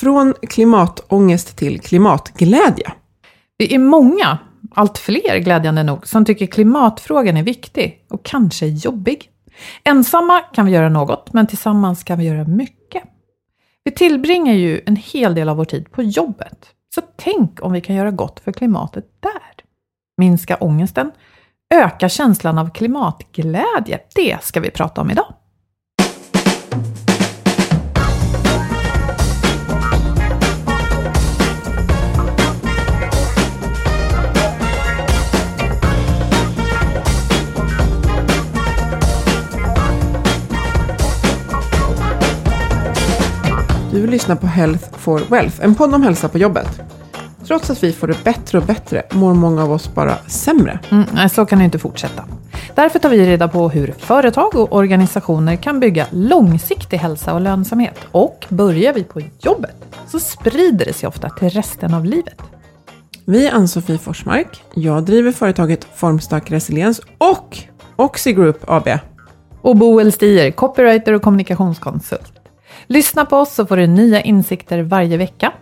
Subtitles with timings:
[0.00, 2.92] Från klimatångest till klimatglädje.
[3.58, 4.38] Det är många,
[4.74, 9.30] allt fler glädjande nog, som tycker klimatfrågan är viktig och kanske jobbig.
[9.84, 13.02] Ensamma kan vi göra något, men tillsammans kan vi göra mycket.
[13.84, 16.66] Vi tillbringar ju en hel del av vår tid på jobbet.
[16.94, 19.64] Så tänk om vi kan göra gott för klimatet där.
[20.16, 21.12] Minska ångesten,
[21.74, 24.00] öka känslan av klimatglädje.
[24.14, 25.34] Det ska vi prata om idag.
[43.92, 46.80] Du lyssnar på Health for Wealth, en podd om hälsa på jobbet.
[47.46, 50.78] Trots att vi får det bättre och bättre mår många av oss bara sämre.
[50.90, 52.24] Mm, så kan det inte fortsätta.
[52.74, 57.98] Därför tar vi reda på hur företag och organisationer kan bygga långsiktig hälsa och lönsamhet.
[58.12, 62.40] Och börjar vi på jobbet så sprider det sig ofta till resten av livet.
[63.24, 64.62] Vi är Ann-Sofie Forsmark.
[64.74, 67.58] Jag driver företaget Formstark Resiliens och
[67.96, 68.88] Oxy Group AB.
[69.62, 72.39] Och Boel Stier, copywriter och kommunikationskonsult.
[72.92, 75.52] Lyssna på oss så får du nya insikter varje vecka.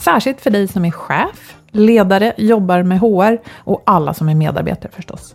[0.00, 4.92] Särskilt för dig som är chef, ledare, jobbar med HR och alla som är medarbetare
[4.94, 5.34] förstås.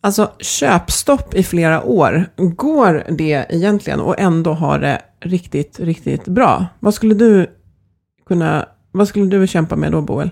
[0.00, 2.26] Alltså köpstopp i flera år.
[2.36, 6.66] Går det egentligen och ändå ha det riktigt, riktigt bra?
[6.80, 7.50] Vad skulle du
[8.26, 10.30] kunna, vad skulle du kämpa med då Boel?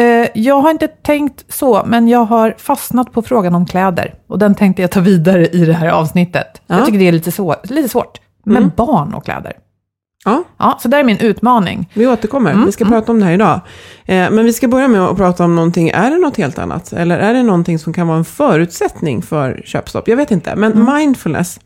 [0.00, 4.14] Eh, Jag har inte tänkt så, men jag har fastnat på frågan om kläder.
[4.26, 6.62] Och den tänkte jag ta vidare i det här avsnittet.
[6.66, 6.76] Ja.
[6.76, 8.20] Jag tycker det är lite, så, lite svårt.
[8.44, 8.70] Men Mm.
[8.76, 9.52] barn och kläder.
[10.24, 11.90] Ja, Ja, så där är min utmaning.
[11.94, 12.50] vi återkommer.
[12.52, 13.60] Mm, Vi ska prata om det här idag.
[14.04, 15.88] Eh, men vi ska börja med att prata om någonting.
[15.88, 16.92] Är det något helt annat?
[16.92, 20.08] Eller är det någonting som kan vara en förutsättning för köpstopp?
[20.08, 20.56] Jag vet inte.
[20.56, 20.94] Men Mm.
[20.94, 21.60] mindfulness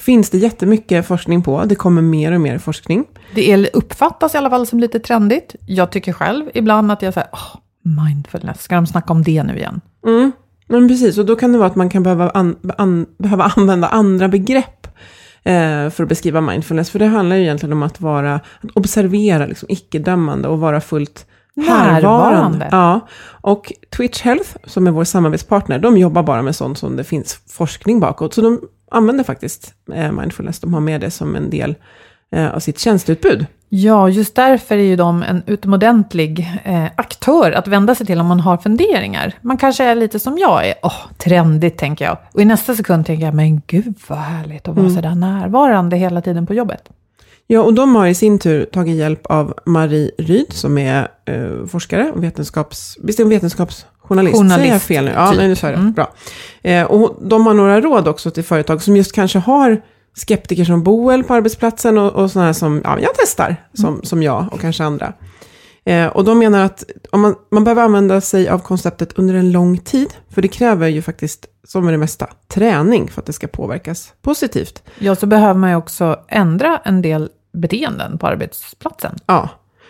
[0.00, 1.64] finns det jättemycket forskning på.
[1.64, 3.04] Det kommer mer och mer forskning.
[3.34, 5.54] Det är, uppfattas i alla fall som lite trendigt.
[5.66, 7.56] Jag tycker själv ibland att jag säger, oh,
[8.04, 9.80] mindfulness, ska de snacka om det nu igen?
[10.06, 10.32] Mm.
[10.68, 13.88] Men precis, och då kan det vara att man kan behöva, an, an, behöva använda
[13.88, 14.83] andra begrepp
[15.90, 16.90] för att beskriva mindfulness.
[16.90, 21.26] För det handlar ju egentligen om att vara, att observera, liksom, icke-dömande och vara fullt
[21.56, 22.00] Närvarande.
[22.00, 22.68] närvarande.
[22.70, 27.04] Ja, och Twitch Health, som är vår samarbetspartner, de jobbar bara med sånt som det
[27.04, 28.34] finns forskning bakåt.
[28.34, 28.60] Så de
[28.90, 31.74] använder faktiskt eh, mindfulness, de har med det som en del
[32.32, 33.46] eh, av sitt tjänsteutbud.
[33.76, 38.26] Ja, just därför är ju de en utomordentlig eh, aktör att vända sig till om
[38.26, 39.32] man har funderingar.
[39.42, 42.16] Man kanske är lite som jag är, åh, trendigt tänker jag.
[42.32, 44.94] Och i nästa sekund tänker jag, men gud vad härligt att vara Mm.
[44.96, 46.82] sådär närvarande hela tiden på jobbet.
[47.46, 51.66] Ja, och de har i sin tur tagit hjälp av Marie Ryd som är eh,
[51.66, 54.36] forskare och vetenskaps, visst är hon vetenskapsjournalist?
[54.36, 55.10] Journalist, Säger jag fel nu?
[55.14, 55.38] Ja, typ.
[55.38, 55.78] nej, nu sa jag rätt.
[55.80, 55.92] Mm.
[55.92, 56.12] Bra.
[56.62, 59.80] Eh, och de har några råd också till företag som just kanske har
[60.14, 64.48] skeptiker som Boel på arbetsplatsen och, och sådana som, ja, jag testar, som, som jag
[64.52, 65.12] och kanske andra.
[65.84, 69.52] Eh, och de menar att om man, man behöver använda sig av konceptet under en
[69.52, 73.32] lång tid, för det kräver ju faktiskt, som med det mesta, träning för att det
[73.32, 74.82] ska påverkas positivt.
[74.98, 79.16] Ja, så behöver man ju också ändra en del beteenden på arbetsplatsen.
[79.26, 79.48] Ja,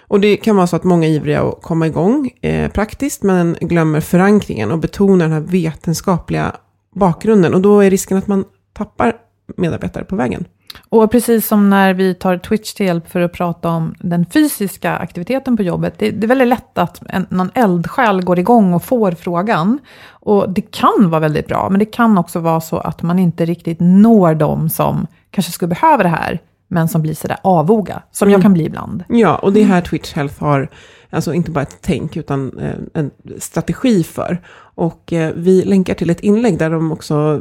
[0.08, 3.56] och det kan vara så att många är ivriga att komma igång eh, praktiskt, men
[3.60, 6.56] glömmer förankringen och betonar den här vetenskapliga
[6.94, 7.54] bakgrunden.
[7.54, 9.16] Och då är risken att man tappar
[9.56, 10.44] medarbetare på vägen.
[10.88, 14.96] Och precis som när vi tar Twitch till hjälp för att prata om den fysiska
[14.96, 18.84] aktiviteten på jobbet, det, det är väldigt lätt att en, någon eldsjäl går igång och
[18.84, 19.78] får frågan.
[20.08, 23.44] Och det kan vara väldigt bra, men det kan också vara så att man inte
[23.44, 28.30] riktigt når dem som kanske skulle behöva det här, men som blir sådär avoga, som
[28.30, 29.04] jag kan bli ibland.
[29.08, 30.68] Ja, och det är här Twitch Health har,
[31.10, 34.38] alltså inte bara ett tänk, utan eh, en strategi för.
[34.74, 37.40] Och eh, vi länkar till ett inlägg där de också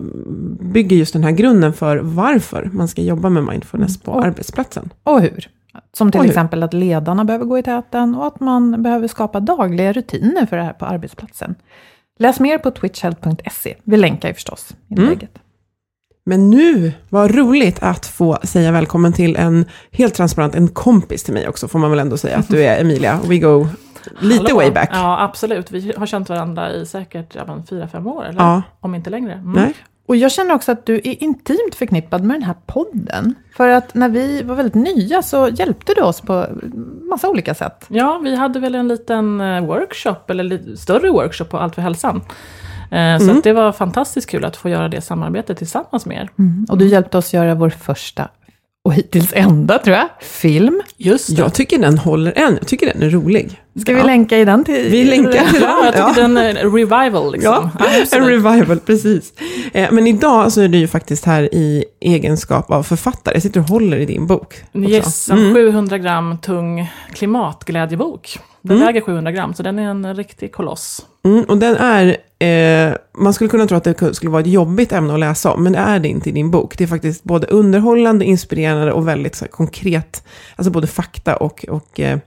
[0.59, 4.89] bygger just den här grunden för varför man ska jobba med mindfulness på Och- arbetsplatsen.
[5.03, 5.49] Och hur?
[5.97, 6.31] Som till Och hur?
[6.31, 10.57] exempel att ledarna behöver gå i täten och att man behöver skapa dagliga rutiner för
[10.57, 11.55] det här på arbetsplatsen.
[12.19, 13.75] Läs mer på twitchhealth.se.
[13.83, 15.39] Vi länkar ju förstås inlägget.
[16.25, 21.33] Men nu, vad roligt att få säga välkommen till en, helt transparent, en kompis till
[21.33, 23.19] mig också, får man väl ändå säga att du är Emilia.
[23.27, 23.67] We go
[24.19, 24.55] lite Hallå.
[24.55, 24.89] way back.
[24.93, 25.71] Ja, absolut.
[25.71, 28.39] Vi har känt varandra i säkert ja, men fyra, fem år, eller?
[28.41, 28.61] Ja.
[28.79, 29.33] Om inte längre.
[29.33, 29.51] Mm.
[29.51, 29.73] Nej?
[30.07, 33.35] Och jag känner också att du är intimt förknippad med den här podden.
[33.57, 36.47] För att när vi var väldigt nya så hjälpte du oss på
[37.09, 37.85] massa olika sätt.
[37.87, 41.81] Ja, vi hade väl en liten eh, workshop, eller lite större workshop på Allt för
[41.81, 42.21] hälsan.
[42.91, 46.29] Eh, Så att det var fantastiskt kul att få göra det samarbetet tillsammans med er.
[46.69, 48.27] Och du hjälpte oss göra vår första,
[48.85, 50.81] och hittills enda tror jag, film.
[50.97, 51.41] Just det.
[51.41, 53.62] Jag tycker den håller än, jag tycker den är rolig.
[53.81, 54.89] Ska vi länka i den till...
[54.91, 56.09] Vi länkar till Ja, jag den.
[56.09, 57.69] tycker den är en revival liksom.
[57.79, 59.33] Ja, en revival, precis.
[59.73, 63.35] Eh, Men idag så är du ju faktiskt här i egenskap av författare.
[63.35, 64.55] Jag sitter och håller i din bok.
[64.73, 64.89] också.
[64.89, 68.39] Yes, en 700 gram tung klimatglädjebok.
[68.61, 71.05] Den väger 700 gram, så den är en riktig koloss.
[71.25, 74.91] Mm, och den är, eh, man skulle kunna tro att det skulle vara ett jobbigt
[74.91, 76.77] ämne att läsa om, men det är det inte i din bok.
[76.77, 80.23] Det är faktiskt både underhållande, inspirerande och väldigt så här, konkret,
[80.55, 82.19] alltså både fakta och, och eh,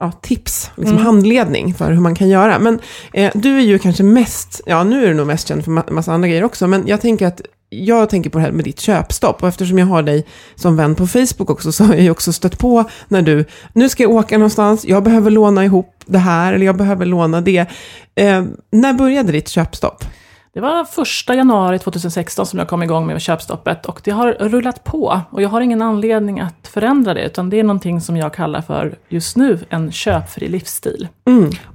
[0.00, 2.58] ja, tips, liksom handledning för hur man kan göra.
[2.58, 2.80] Men
[3.12, 5.92] eh, du är ju kanske mest, ja nu är du nog mest känd för ma-
[5.92, 7.40] massa andra grejer också, men jag tänker att
[7.72, 10.94] jag tänker på det här med ditt köpstopp och eftersom jag har dig som vän
[10.94, 14.12] på Facebook också så har jag ju också stött på när du, nu ska jag
[14.12, 17.66] åka någonstans, jag behöver låna ihop det här eller jag behöver låna det.
[18.14, 20.04] Eh, när började ditt köpstopp?
[20.52, 24.84] Det var första januari 2016 som jag kom igång med köpstoppet och det har rullat
[24.84, 25.20] på.
[25.30, 28.60] Och jag har ingen anledning att förändra det, utan det är någonting som jag kallar
[28.60, 31.08] för just nu en köpfri livsstil.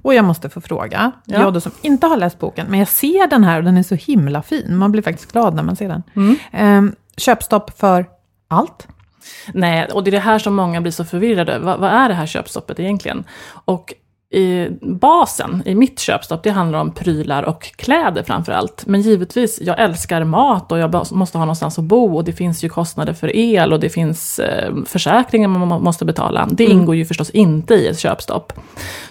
[0.01, 1.39] Och jag måste få fråga, Ja.
[1.41, 3.83] jag då som inte har läst boken, men jag ser den här och den är
[3.83, 4.77] så himla fin.
[4.77, 6.03] Man blir faktiskt glad när man ser den.
[6.51, 8.05] Ehm, köpstopp för
[8.47, 8.87] allt?
[9.53, 11.59] Nej, och det är det här som många blir så förvirrade.
[11.59, 13.23] Vad, vad är det här köpstoppet egentligen?
[13.65, 13.93] Och
[14.35, 18.83] i basen i mitt köpstopp, det handlar om prylar och kläder framför allt.
[18.87, 22.63] Men givetvis, jag älskar mat och jag måste ha någonstans att bo och det finns
[22.63, 26.47] ju kostnader för el och det finns eh, försäkringar man må- måste betala.
[26.51, 28.53] Det ingår ju förstås inte i ett köpstopp.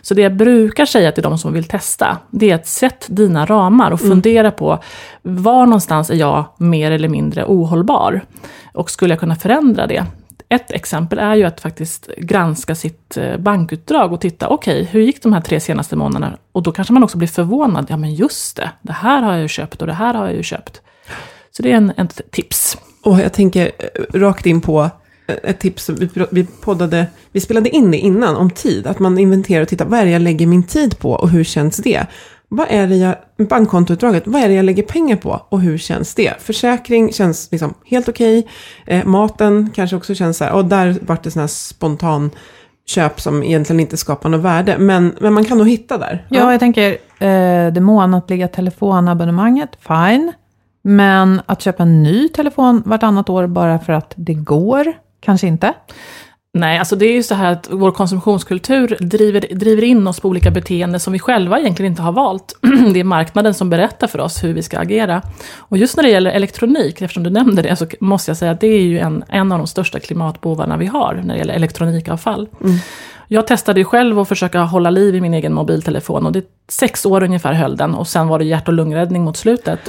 [0.03, 3.47] Så det jag brukar säga till de som vill testa, det är att sätt dina
[3.47, 4.79] ramar och fundera på
[5.23, 8.21] var någonstans är jag mer eller mindre ohållbar?
[8.75, 10.05] Och skulle jag kunna förändra det?
[10.49, 15.23] Ett exempel är ju att faktiskt granska sitt eh, bankutdrag och titta, okej, hur gick
[15.23, 16.39] de här tre senaste månaderna?
[16.53, 19.43] Och då kanske man också blir förvånad, ja men just det, det här har jag
[19.43, 20.83] ju köpt och det här har jag ju köpt.
[21.51, 22.79] Så det är en, ett tips.
[23.03, 24.91] Och jag tänker eh, rakt in på
[25.27, 29.19] eh, ett tips, som vi poddade, vi spelade in det innan om tid, att man
[29.19, 32.07] inventerar och tittar, vad är det jag lägger min tid på och hur känns det?
[32.57, 33.15] Vad är det jag,
[33.49, 36.43] bankkontoutdraget, vad är det jag lägger pengar på och hur känns det?
[36.43, 38.49] Försäkring känns liksom helt okej,
[38.87, 42.31] eh, maten kanske också känns så här, och där vart det sån här spontan
[42.87, 46.27] köp som egentligen inte skapar något värde, men, men man kan nog hitta där.
[46.29, 50.33] Ja, jag tänker eh, det månatliga telefonabonnemanget, fine.
[50.83, 55.73] Men att köpa en ny telefon vartannat år bara för att det går, kanske inte.
[56.57, 60.29] Nej, alltså det är ju så här att vår konsumtionskultur driver, driver in oss på
[60.29, 62.57] olika beteenden som vi själva egentligen inte har valt.
[62.95, 65.23] Det är marknaden som berättar för oss hur vi ska agera.
[65.59, 68.61] Och just när det gäller elektronik, eftersom du nämnde det, så måste jag säga att
[68.61, 72.49] det är ju en, en av de största klimatbovarna vi har när det gäller elektronikavfall.
[73.29, 77.07] Jag testade ju själv att försöka hålla liv i min egen mobiltelefon och det sex
[77.07, 79.89] år ungefär höll den och sen var det hjärt och lungräddning mot slutet.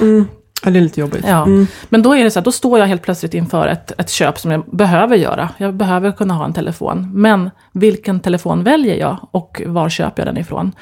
[0.64, 1.24] Ja, det är lite jobbigt.
[1.28, 1.42] Ja.
[1.44, 1.66] Mm.
[1.88, 4.38] Men då är det så här, då står jag helt plötsligt inför ett, ett köp
[4.38, 5.48] som jag behöver göra.
[5.58, 7.10] Jag behöver kunna ha en telefon.
[7.12, 10.72] Men vilken telefon väljer jag och var köper jag den ifrån?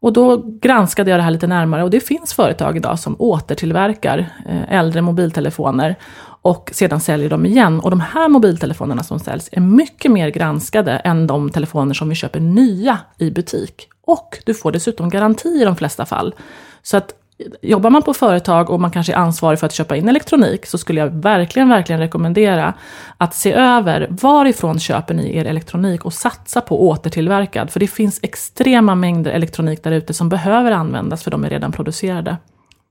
[0.00, 4.18] Och då granskade jag det här lite närmare och det finns företag idag som återtillverkar
[4.48, 5.96] eh, äldre mobiltelefoner
[6.42, 7.80] och sedan säljer dem igen.
[7.80, 12.14] Och de här mobiltelefonerna som säljs är mycket mer granskade än de telefoner som vi
[12.14, 13.88] köper nya i butik.
[14.06, 16.34] Och du får dessutom garanti i de flesta fall.
[16.82, 17.14] Så att
[17.62, 20.78] jobbar man på företag och man kanske är ansvarig för att köpa in elektronik så
[20.78, 22.74] skulle jag verkligen, verkligen rekommendera
[23.16, 27.70] att se över varifrån köper ni er elektronik och satsa på återtillverkad.
[27.70, 31.72] För det finns extrema mängder elektronik där ute som behöver användas för de är redan
[31.72, 32.36] producerade.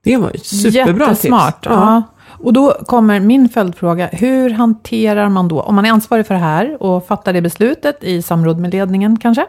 [0.04, 1.62] Det var ett superbra Jättesmart.
[1.62, 1.74] tips.
[1.74, 2.02] Ja.
[2.38, 6.40] Och då kommer min följdfråga, hur hanterar man då, om man är ansvarig för det
[6.40, 9.46] här och fattar det beslutet i samråd med ledningen kanske,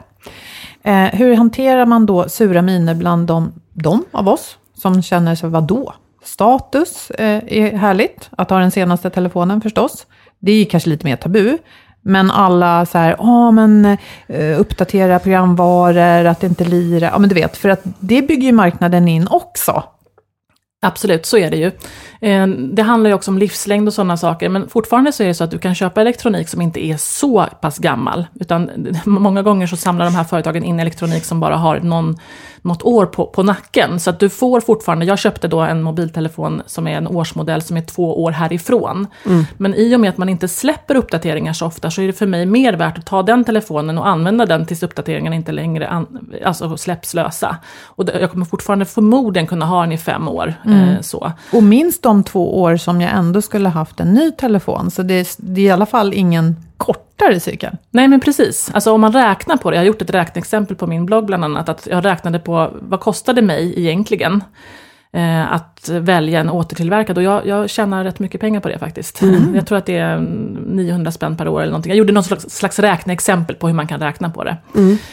[0.83, 5.49] eh, hur hanterar man då sura miner bland de, de av oss som känner sig,
[5.49, 5.93] vadå?
[6.23, 10.05] Status eh, är härligt, att ha den senaste telefonen förstås.
[10.39, 11.57] Det är kanske lite mer tabu.
[12.01, 13.97] Men alla så här, ja men
[14.27, 17.09] eh, uppdatera programvaror, att det inte lirar.
[17.11, 19.83] Ja men du vet, för att det bygger ju marknaden in också.
[20.81, 21.71] Absolut, så är det ju.
[22.29, 25.33] Eh, det handlar ju också om livslängd och sådana saker, men fortfarande så är det
[25.33, 28.25] så att du kan köpa elektronik som inte är så pass gammal.
[28.39, 28.69] Utan
[29.05, 32.17] många gånger så samlar de här företagen in elektronik som bara har någon,
[32.63, 33.99] något år på, på nacken.
[33.99, 37.77] Så att du får fortfarande, jag köpte då en mobiltelefon som är en årsmodell som
[37.77, 39.07] är två år härifrån.
[39.57, 42.27] Men i och med att man inte släpper uppdateringar så ofta så är det för
[42.27, 46.33] mig mer värt att ta den telefonen och använda den tills uppdateringarna inte längre an,
[46.45, 47.57] alltså släpps lösa.
[47.83, 50.53] Och jag kommer fortfarande förmodligen kunna ha den i fem år.
[50.65, 51.31] Eh, så.
[51.53, 54.91] Och minst de två år som jag ändå skulle haft en ny telefon.
[54.91, 56.55] Så det det är i alla fall ingen
[56.85, 57.77] kortare cykel.
[57.91, 60.87] Nej men precis, alltså om man räknar på det, jag har gjort ett räkneexempel på
[60.87, 64.43] min blogg bland annat, att jag räknade på vad kostade mig egentligen
[65.13, 69.21] eh, att välja en återtillverkad och jag, jag tjänar rätt mycket pengar på det faktiskt.
[69.55, 71.89] Jag tror att det är 900 spänn per år eller någonting.
[71.89, 74.57] Jag gjorde något slags, slags räkneexempel på hur man kan räkna på det.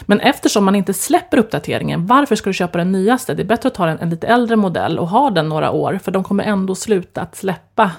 [0.01, 3.35] Men eftersom man inte släpper uppdateringen, varför ska du köpa den nyaste?
[3.35, 5.99] Det är bättre att ta en, en lite äldre modell och ha den några år,
[6.05, 7.91] för de kommer ändå sluta att släppa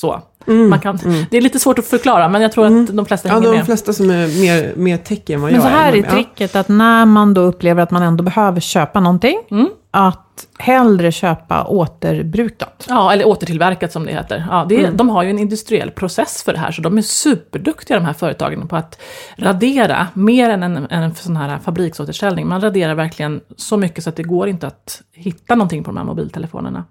[0.00, 0.20] så.
[0.46, 0.98] Man kan,
[1.30, 3.56] Det är lite svårt att förklara, men jag tror att de flesta Ja, hänger de
[3.56, 3.66] med.
[3.66, 5.96] flesta som är mer, mer tech än vad Men jag så här är.
[6.04, 9.38] är tricket att när man då upplever att man ändå behöver köpa någonting,
[9.90, 10.25] att
[10.58, 12.86] hellre köpa återbrukat.
[12.88, 14.46] Ja, eller återtillverkat som det heter.
[14.50, 17.02] Ja, det är, De har ju en industriell process för det här, så de är
[17.02, 19.00] superduktiga de här företagen på att
[19.36, 22.48] radera, mer än en, en sån här fabriksåterställning.
[22.48, 25.96] Man raderar verkligen så mycket så att det går inte att hitta någonting på de
[25.96, 26.84] här mobiltelefonerna.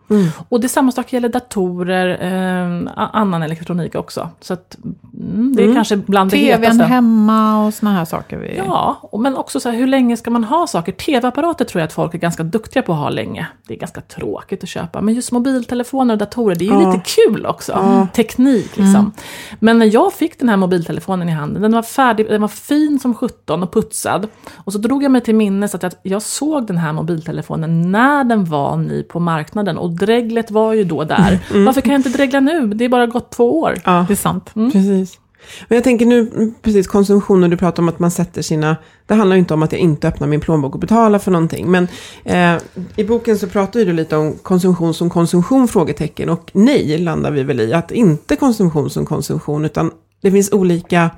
[0.50, 4.30] Och det samma sak gäller datorer, eh, annan elektronik också.
[4.42, 4.78] Så att,
[5.14, 8.38] mm, det är kanske bland det TVn hemma och såna här saker.
[8.38, 8.58] Vi...
[8.58, 10.92] Ja, men också så här, hur länge ska man ha saker?
[10.92, 13.35] TV-apparater tror jag att folk är ganska duktiga på att ha länge.
[13.68, 15.02] Det är ganska tråkigt att köpa.
[15.02, 16.92] Men just mobiltelefoner och datorer, det är ju Ja.
[16.94, 18.08] lite kul också.
[18.16, 19.12] Teknik liksom.
[19.60, 23.00] Men när jag fick den här mobiltelefonen i handen, den var färdig, den var fin
[23.00, 24.28] som 17 och putsad.
[24.56, 28.24] Och så drog jag mig till minnes att jag, jag såg den här mobiltelefonen när
[28.24, 29.78] den var ny på marknaden.
[29.78, 31.40] Och dreglet var ju då där.
[31.66, 32.68] Varför kan jag inte dregla nu?
[32.68, 33.76] Det är bara gått två år.
[33.86, 34.52] Ja, Det är sant.
[34.54, 35.20] precis.
[35.68, 38.76] Men jag tänker nu, mm, precis konsumtion, och du pratar om att man sätter sina...
[39.06, 41.72] Det handlar ju inte om att jag inte öppnar min plånbok och betalar för någonting.
[41.72, 41.88] Men
[42.24, 42.62] eh,
[42.96, 46.30] i boken så pratar ju du lite om konsumtion som konsumtion, frågetecken.
[46.30, 47.74] Och nej, landar vi väl i.
[47.74, 51.10] Att inte konsumtion som konsumtion, utan det finns olika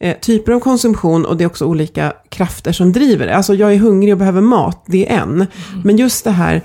[0.00, 3.36] eh, typer av konsumtion och det är också olika krafter som driver det.
[3.36, 5.46] Alltså jag är hungrig och behöver mat, det är en.
[5.84, 6.62] Men just det här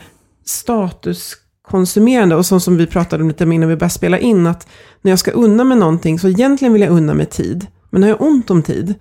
[1.66, 4.68] statuskonsumerande och så som vi pratade om lite innan vi började spela in, att
[5.02, 7.68] när jag ska unna mig någonting så egentligen vill jag unna mig tid.
[7.92, 8.94] Men när jag har ont om tid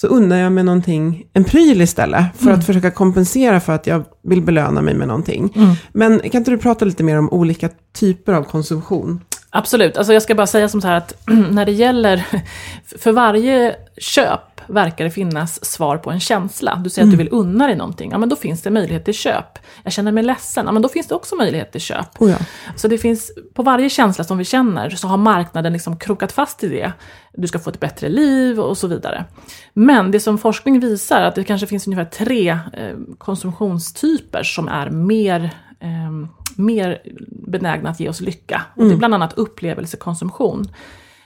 [0.00, 4.04] så unnar jag mig någonting, en pryl istället, för att försöka kompensera för att jag
[4.22, 5.52] vill belöna mig med någonting.
[5.92, 9.20] Men kan inte du prata lite mer om olika typer av konsumtion?
[9.56, 11.14] Absolut, alltså jag ska bara säga som så här att
[11.50, 12.24] när det gäller,
[12.98, 16.80] för varje köp verkar det finnas svar på en känsla.
[16.84, 19.14] Du säger att du vill unna dig någonting, ja men då finns det möjlighet till
[19.14, 19.58] köp.
[19.82, 22.20] Jag känner mig ledsen, ja men då finns det också möjlighet till köp.
[22.22, 22.36] Oh ja.
[22.76, 26.64] Så det finns, på varje känsla som vi känner så har marknaden liksom krokat fast
[26.64, 26.92] i det.
[27.32, 29.24] Du ska få ett bättre liv och så vidare.
[29.72, 34.90] Men det som forskning visar att det kanske finns ungefär tre eh, konsumtionstyper som är
[34.90, 37.02] mer, eh, mer
[37.46, 38.62] benägna att ge oss lycka.
[38.74, 40.64] Och det är bland annat upplevelsekonsumtion.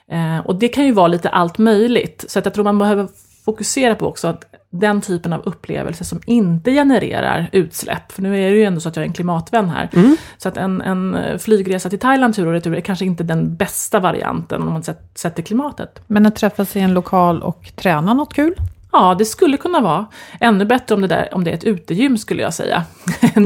[0.09, 2.25] Eh, och det kan ju vara lite allt möjligt.
[2.29, 3.09] Så att jag tror man behöver
[3.45, 8.51] fokusera på också att den typen av upplevelse som inte genererar utsläpp, för nu är
[8.51, 9.89] det ju ändå så att jag är en klimatvän här,
[10.39, 14.01] så att en, en flygresa till Thailand tur och retur är kanske inte den bästa
[14.01, 14.83] varianten om man
[15.15, 16.03] sätter klimatet.
[16.07, 18.55] Men att träffas i en lokal och träna något kul?
[18.93, 20.07] Ja, det skulle kunna vara.
[20.41, 22.85] Ännu bättre om det, där, om det är ett utegym skulle jag säga.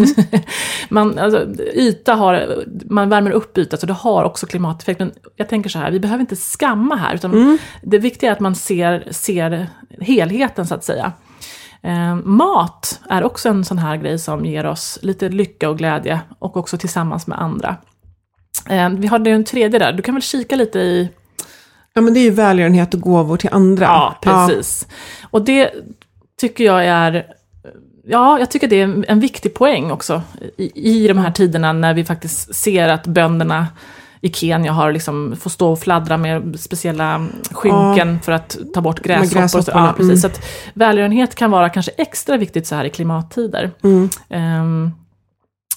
[0.88, 5.00] man, alltså, yta har, man värmer upp yta så det har också klimateffekt.
[5.00, 7.14] Men jag tänker så här, vi behöver inte skamma här.
[7.14, 9.68] Utan Det viktiga är att man ser, ser
[10.00, 11.12] helheten så att säga.
[11.82, 16.20] Eh, mat är också en sån här grej som ger oss lite lycka och glädje
[16.38, 17.76] och också tillsammans med andra.
[18.68, 21.10] Eh, vi har en tredje där, du kan väl kika lite i
[21.94, 23.84] Ja, men det är ju välgörenhet och gåvor till andra.
[23.84, 24.88] Ja, precis.
[25.30, 25.70] Och det
[26.40, 27.26] tycker jag är,
[28.04, 30.22] ja, jag tycker det är en, viktig poäng också
[30.56, 33.66] i, i de här tiderna när vi faktiskt ser att bönderna
[34.20, 39.00] i Kenya har liksom, får stå och fladdra med speciella skynken för att ta bort
[39.00, 39.58] gräshoppor.
[39.58, 39.70] och så.
[39.74, 40.10] Ja, precis.
[40.10, 40.16] mm.
[40.16, 43.70] Så att välgörenhet kan vara kanske extra viktigt så här i klimattider.
[43.82, 44.08] Mm.
[44.28, 44.90] Ehm,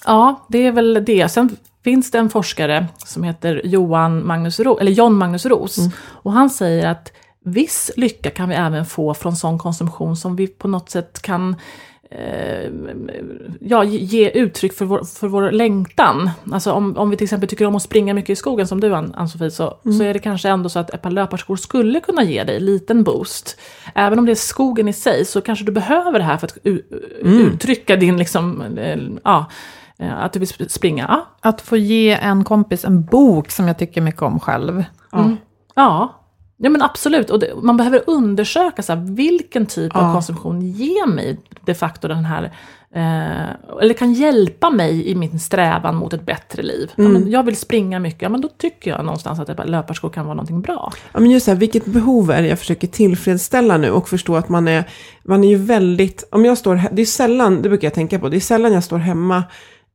[0.06, 1.28] ja, det är väl det.
[1.28, 5.78] Sen finns det en forskare som heter Johan Magnus Ro, eller John Magnus Ros.
[5.78, 5.90] Mm.
[6.06, 7.12] Och han säger att
[7.44, 11.56] viss lycka kan vi även få från sån konsumtion som vi på något sätt kan
[12.10, 12.70] eh,
[13.60, 16.30] ja, ge- uttryck för vår, för vår längtan.
[16.52, 18.94] Alltså om, om vi till exempel tycker om att springa mycket i skogen som du
[18.94, 22.24] Ann- Ann-Sofie, så, så är det kanske ändå så att ett par löparskor skulle kunna
[22.24, 23.60] ge dig en liten boost.
[23.94, 26.58] Även om det är skogen i sig så kanske du behöver det här för att
[26.64, 26.82] u-
[27.20, 29.46] uttrycka din, liksom, eh, ja,
[30.02, 31.20] att du vill sp- springa.
[31.40, 34.84] Att få ge en kompis en bok som jag tycker mycket om själv.
[35.74, 36.14] Ja,
[36.56, 37.30] ja men absolut.
[37.30, 40.12] Och det, man behöver undersöka så här, vilken typ av Ja.
[40.12, 42.44] konsumtion ger mig de facto den här,
[42.94, 46.92] eh, eller kan hjälpa mig i min strävan mot ett bättre liv.
[46.96, 50.24] Ja, men jag vill springa mycket, ja, men då tycker jag någonstans att löparskor kan
[50.24, 50.92] vara någonting bra.
[51.12, 54.36] Ja, men just så här, vilket behov är det jag försöker tillfredsställa nu och förstå
[54.36, 54.84] att man är,
[55.24, 58.28] man är ju väldigt, om jag står, det är sällan, det brukar jag tänka på,
[58.28, 59.44] det är sällan jag står hemma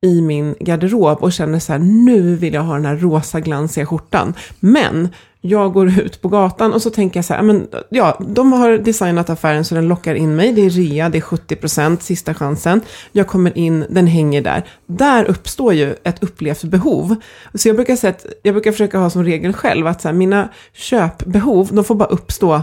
[0.03, 3.85] i min garderob och känner så här, nu vill jag ha den här rosa glansiga
[3.85, 4.33] skjortan.
[4.59, 5.09] Men
[5.41, 8.53] jag går ut på gatan och så tänker jag så här, "Ja, men, ja, de
[8.53, 12.33] har designat affären så den lockar in mig, det är rea, det är 70%, sista
[12.33, 12.81] chansen.
[13.11, 14.63] Jag kommer in, den hänger där.
[14.85, 17.15] Där uppstår ju ett upplevt behov.
[17.53, 20.15] Så jag brukar, säga att, jag brukar försöka ha som regel själv att så här,
[20.15, 22.61] mina köpbehov, de får bara uppstå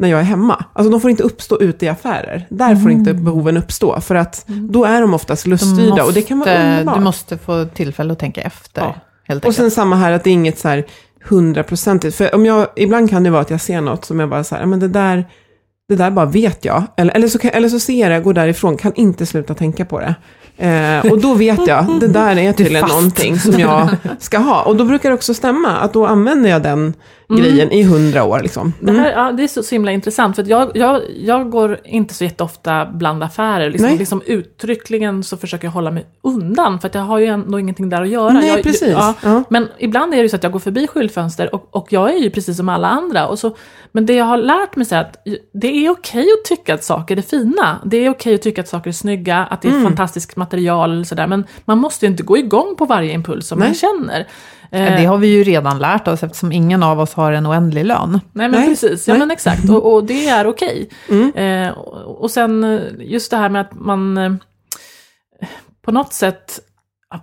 [0.00, 0.64] när jag är hemma.
[0.72, 2.46] Alltså de får inte uppstå ute i affärer.
[2.50, 4.00] Där får inte behoven uppstå.
[4.00, 6.96] För att då är de oftast luststyrda och det kan vara underbart.
[6.96, 8.82] du måste få tillfälle att tänka efter.
[8.82, 8.88] Ja.
[9.28, 9.56] Och enkelt.
[9.56, 10.84] sen samma här, att det är inget så här
[11.24, 12.16] hundraprocentigt.
[12.16, 14.54] För om jag, ibland kan det vara att jag ser något som jag bara så
[14.54, 15.24] här, "Ja, men det där,
[15.88, 16.82] det där bara vet jag.
[16.96, 20.00] Eller, eller, så, kan, eller så ser jag går därifrån, kan inte sluta tänka på
[20.00, 20.14] det.
[20.66, 23.88] Eh, och då vet jag, det där är tydligen någonting som jag
[24.18, 24.62] ska ha.
[24.62, 26.94] Och då brukar det också stämma, att då använder jag den
[27.36, 28.40] grejen i hundra år.
[28.40, 28.72] Liksom.
[28.80, 29.02] Det, Mm.
[29.02, 32.24] här, ja, det är så, så himla intressant, för jag, jag, jag går inte så
[32.24, 33.70] jätteofta bland affärer.
[33.70, 33.98] Liksom, Nej.
[33.98, 37.88] liksom uttryckligen så försöker jag hålla mig undan, för att jag har ju ändå ingenting
[37.88, 38.32] där att göra.
[38.32, 38.88] Nej, jag, precis.
[38.92, 39.42] Ja, Ja.
[39.50, 42.18] Men ibland är det ju så att jag går förbi skyltfönster och, och jag är
[42.18, 43.26] ju precis som alla andra.
[43.28, 43.56] Och så,
[43.92, 45.16] men det jag har lärt mig är att
[45.52, 47.78] det är okej att tycka att saker är fina.
[47.84, 49.84] Det är okej att tycka att saker är snygga, att det är Mm.
[49.84, 51.26] fantastiskt material sådär.
[51.26, 53.76] Men man måste ju inte gå igång på varje impuls som man Nej.
[53.76, 54.26] känner.
[54.72, 57.84] Eh, Det har vi ju redan lärt oss eftersom ingen av oss har en oändlig
[57.84, 58.10] lön.
[58.32, 59.16] Nej men Nej, precis, ja nej.
[59.16, 59.28] Mm.
[59.28, 59.70] men exakt.
[59.70, 60.88] Och, och det är okej.
[61.34, 64.38] Eh, och, och sen eh, just det här med att man
[65.82, 66.60] på något sätt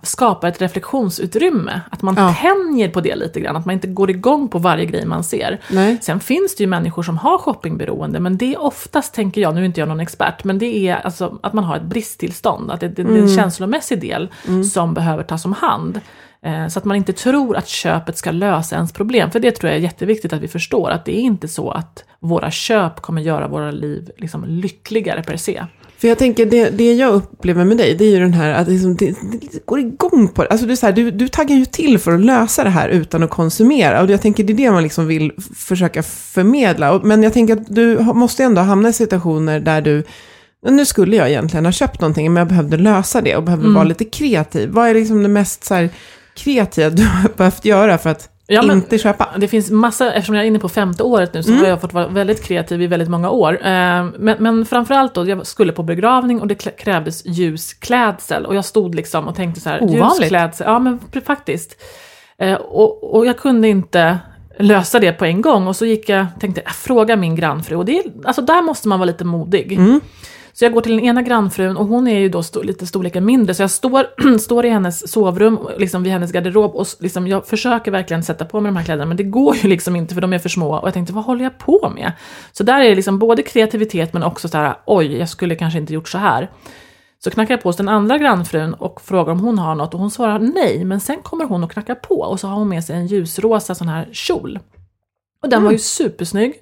[0.02, 1.80] skapar ett reflektionsutrymme.
[1.90, 2.34] Att man Ja.
[2.40, 5.60] tänjer på det lite grann, att man inte går igång på varje grej man ser.
[5.70, 5.98] Nej.
[6.02, 9.60] Sen finns det ju människor som har shoppingberoende, men det är oftast, tänker jag, nu
[9.60, 12.80] är inte jag någon expert, men det är alltså att man har ett bristtillstånd, att
[12.80, 14.28] det, det, det är en känslomässig del
[14.72, 16.00] som behöver tas om hand.
[16.46, 19.70] Eh, Så att man inte tror att köpet ska lösa ens problem, för det tror
[19.70, 23.22] jag är jätteviktigt att vi förstår, att det är inte så att våra köp kommer
[23.22, 25.64] göra våra liv liksom lyckligare per se.
[25.98, 28.66] För jag tänker, det, det jag upplever med dig, det är ju den här att
[28.66, 29.06] det, liksom, det,
[29.40, 30.48] det går igång på det.
[30.50, 32.88] Alltså du, är så här, du, du taggar ju till för att lösa det här
[32.88, 34.02] utan att konsumera.
[34.02, 37.00] Och jag tänker, det är det man liksom vill försöka förmedla.
[37.04, 40.04] Men jag tänker att du måste ändå hamna i situationer där du,
[40.68, 43.84] nu skulle jag egentligen ha köpt någonting, men jag behövde lösa det och behövde vara
[43.84, 44.68] lite kreativ.
[44.68, 45.90] Vad är liksom det mest så här,
[46.38, 49.28] kreativa du har behövt göra för att Ja, men- inte köpa?
[49.38, 51.92] Det finns massa, eftersom jag är inne på femte året nu, så har jag fått
[51.92, 53.54] vara väldigt kreativ i väldigt många år.
[53.66, 53.70] Eh,
[54.18, 58.46] Men, men framförallt då, jag skulle på begravning och det krävdes ljus klädsel.
[58.46, 60.20] Och jag stod liksom och tänkte så här, Ovanligt.
[60.20, 61.76] ljus klädsel, ja men faktiskt.
[62.38, 64.18] Eh, Och, och jag kunde inte
[64.58, 65.66] lösa det på en gång.
[65.66, 67.76] Och så gick jag, tänkte, jag fråga min grannfru.
[67.76, 69.78] Och det, är- alltså där måste man vara lite modig.
[70.58, 73.24] Så jag går till den ena grannfrun och hon är ju då st lite storleken
[73.24, 73.54] mindre.
[73.54, 77.90] Så jag står, står i hennes sovrum, liksom vid hennes garderob och liksom, jag försöker
[77.90, 79.06] verkligen sätta på mig de här kläderna.
[79.06, 80.76] Men det går ju liksom inte för de är för små.
[80.76, 82.12] Och jag tänkte, vad håller jag på med?
[82.52, 85.78] Så där är det liksom både kreativitet men också så här, oj, jag skulle kanske
[85.78, 86.50] inte gjort så här.
[87.24, 90.00] Så knackar jag på hos den andra grannfrun och frågar om hon har något och
[90.00, 90.84] hon svarar nej.
[90.84, 93.74] Men sen kommer hon och knackar på och så har hon med sig en ljusrosa
[93.74, 94.58] sån här kjol.
[95.42, 96.54] Och den var ju supersnygg.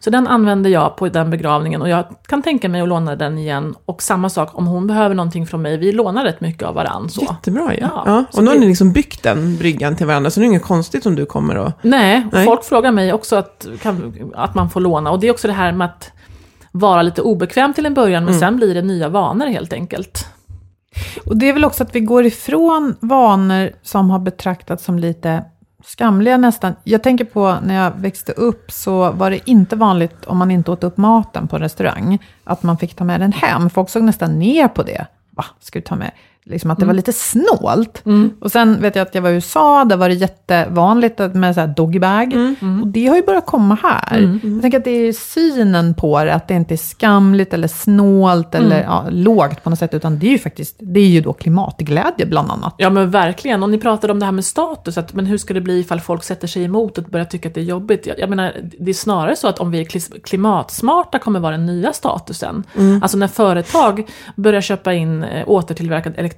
[0.00, 3.38] Så den använde jag på den begravningen och jag kan tänka mig att låna den
[3.38, 3.74] igen.
[3.84, 5.76] Och samma sak om hon behöver någonting från mig.
[5.76, 7.10] Vi lånar rätt mycket av varann.
[7.10, 7.20] Så.
[7.20, 7.74] Jättebra.
[7.74, 10.44] Ja, Ja, så Och nu har ni liksom byggt den bryggan till varandra, så det
[10.46, 11.72] är inget konstigt om du kommer och...
[11.82, 12.44] Nej, Nej.
[12.44, 15.10] folk frågar mig också att, kan, att man får låna.
[15.10, 16.12] Och det är också det här med att
[16.72, 20.26] vara lite obekväm till en början, men sen blir det nya vanor helt enkelt.
[21.24, 25.44] Och det är väl också att vi går ifrån vanor som har betraktats som lite
[25.86, 26.74] skamliga nästan.
[26.84, 30.70] Jag tänker på när jag växte upp så var det inte vanligt om man inte
[30.70, 33.70] åt upp maten på en restaurang, att man fick ta med den hem.
[33.70, 35.06] Folk såg nästan ner på det.
[35.30, 36.10] Va, ska du ta med?
[36.50, 38.02] Liksom att det var lite snålt.
[38.40, 41.54] Och sen vet jag att jag var i USA, där var det jättevanligt att- med
[41.54, 42.32] så här doggybag.
[42.82, 44.38] Och det har ju börjat komma här.
[44.42, 48.54] Jag tänker att det är synen på det, att det inte är skamligt eller snålt
[48.54, 51.32] eller ja, lågt på något sätt, utan det är ju faktiskt, det är ju då
[51.32, 52.74] klimatglädje bland annat.
[52.78, 55.54] Ja men verkligen, och ni pratade om det här med status, att, men hur ska
[55.54, 58.06] det bli ifall folk sätter sig emot och börjar tycka att det är jobbigt?
[58.06, 59.84] Jag, jag menar, det är snarare så att om vi är
[60.20, 62.62] klimatsmarta kommer vara den nya statusen.
[63.02, 64.06] Alltså när företag
[64.36, 66.35] börjar köpa in eh, återtillverkad elektronik,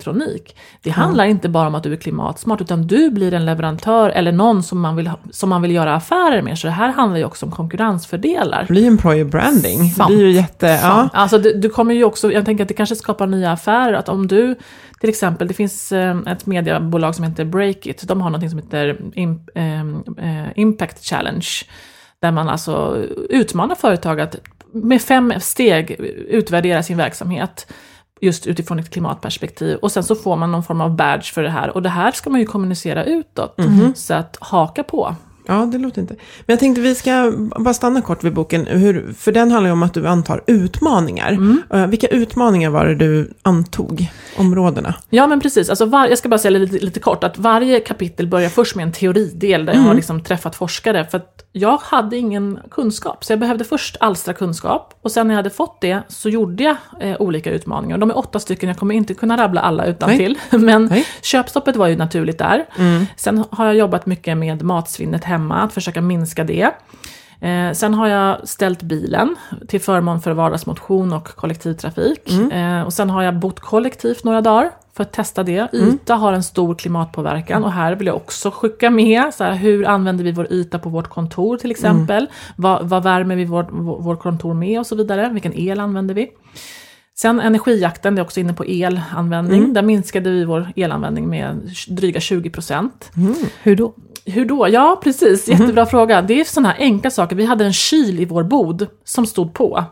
[0.83, 4.33] det handlar inte bara om att du är klimatsmart, utan du blir en leverantör eller
[4.33, 6.59] någon som man vill, som man vill göra affärer med.
[6.59, 8.67] Så det här handlar ju också om konkurrensfördelar.
[8.71, 9.91] Ju employer branding.
[9.91, 10.11] Sant.
[10.11, 10.67] Det blir ju jätte...
[10.67, 11.09] Ja.
[11.13, 14.09] Alltså du, du kommer ju också, jag tänker att det kanske skapar nya affärer, att
[14.09, 14.57] om du
[15.01, 19.01] till exempel, det finns eh, ett mediebolag som heter Breakit, de har något som heter
[19.15, 21.49] Im, eh, eh, Impact Challenge,
[22.21, 22.97] där man alltså
[23.31, 24.37] utmanar företag att
[24.73, 25.91] med fem steg
[26.29, 27.73] utvärdera sin verksamhet
[28.21, 29.79] just utifrån ett klimatperspektiv.
[29.79, 31.71] Och sen så får man någon form av badge för det här.
[31.71, 33.57] Och det här ska man ju kommunicera utåt.
[33.95, 35.15] Så att haka på.
[35.51, 36.15] Ja, det låter inte.
[36.15, 39.73] Men jag tänkte vi ska bara stanna kort vid boken, hur, för den handlar ju
[39.73, 41.39] om att du antar utmaningar.
[41.73, 44.07] Eh, vilka utmaningar var det du antog,
[44.37, 44.95] områdena?
[45.11, 48.27] Ja men precis, alltså var, jag ska bara säga lite, lite kort att varje kapitel
[48.27, 51.05] börjar först med en teoridel där jag har liksom träffat forskare.
[51.05, 54.95] För att jag hade ingen kunskap, så jag behövde först alstra kunskap.
[55.03, 57.99] Och sen när jag hade fått det så gjorde jag eh, olika utmaningar.
[57.99, 60.39] De är åtta stycken, jag kommer inte kunna rabbla alla utan till.
[60.51, 61.07] Men Nej.
[61.23, 62.67] köpstoppet var ju naturligt där.
[63.17, 66.71] Sen har jag jobbat mycket med matsvinnet hemma, att försöka minska det.
[67.41, 69.37] Eh, sen har jag ställt bilen
[69.69, 72.33] till förmån för vardagsmotion och kollektivtrafik.
[72.53, 75.69] Eh, och sen har jag bott kollektivt några dagar för att testa det.
[75.75, 79.87] Yta har en stor klimatpåverkan och här vill jag också skicka med, så här, hur
[79.87, 82.27] använder vi vår yta på vårt kontor till exempel?
[82.57, 85.29] Vad, vad värmer vi vårt vår, kontor med och så vidare?
[85.33, 86.31] Vilken el använder vi?
[87.21, 89.63] Sen energijakten, det är också inne på elanvändning.
[89.75, 93.11] Där minskade vi vår elanvändning med dryga 20 procent.
[93.63, 93.95] Hur då?
[94.31, 94.69] Hur då?
[94.69, 95.49] Ja, precis.
[95.49, 96.23] Jättebra fråga.
[96.23, 97.37] Det är sådana här enkla saker.
[97.37, 99.85] Vi hade en kyl i vår bod som stod på.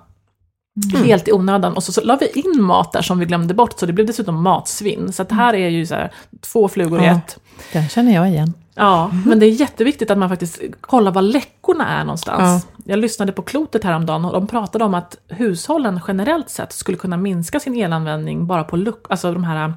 [1.05, 1.73] Helt i onödan.
[1.77, 4.07] Och så, så la vi in mat där som vi glömde bort, så det blev
[4.07, 5.13] dessutom matsvinn.
[5.13, 7.11] Så att här är ju så här, två flugor i Ja.
[7.17, 7.39] ett.
[7.73, 8.53] Den känner jag igen.
[8.75, 12.67] Ja, men det är jätteviktigt att man faktiskt kollar var läckorna är någonstans.
[12.85, 17.17] Jag lyssnade på Klotet häromdagen och de pratade om att hushållen generellt sett skulle kunna
[17.17, 19.75] minska sin elanvändning bara på luck, alltså de här äh,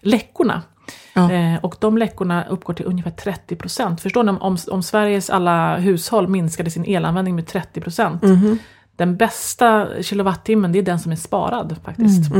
[0.00, 0.62] läckorna.
[1.14, 1.32] Ja.
[1.32, 4.00] Eh, och de läckorna uppgår till ungefär 30 procent.
[4.00, 8.22] Förstår ni om, om, om Sveriges alla hushåll minskade sin elanvändning med 30 procent?
[8.96, 12.32] Den bästa kilowattimmen, det är den som är sparad faktiskt.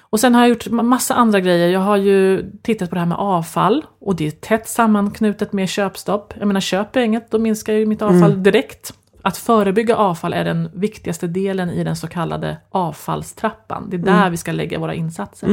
[0.00, 1.68] Och sen har jag gjort ma- massa andra grejer.
[1.68, 5.68] Jag har ju tittat på det här med avfall och det är tätt sammanknutet med
[5.68, 6.34] köpstopp.
[6.38, 8.94] Jag menar, köper jag inget, då minskar ju mitt avfall direkt.
[9.22, 13.90] Att förebygga avfall är den viktigaste delen i den så kallade avfallstrappan.
[13.90, 15.46] Det är där vi ska lägga våra insatser.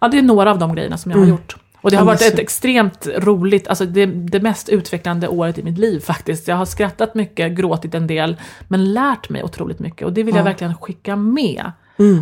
[0.00, 1.56] Ja, det är några av de grejerna som jag har gjort.
[1.80, 5.78] Och det har varit ett extremt roligt, alltså det, det mest utvecklande året i mitt
[5.78, 6.48] liv faktiskt.
[6.48, 8.36] Jag har skrattat mycket, gråtit en del,
[8.68, 10.06] men lärt mig otroligt mycket.
[10.06, 11.72] Och det vill jag verkligen skicka med.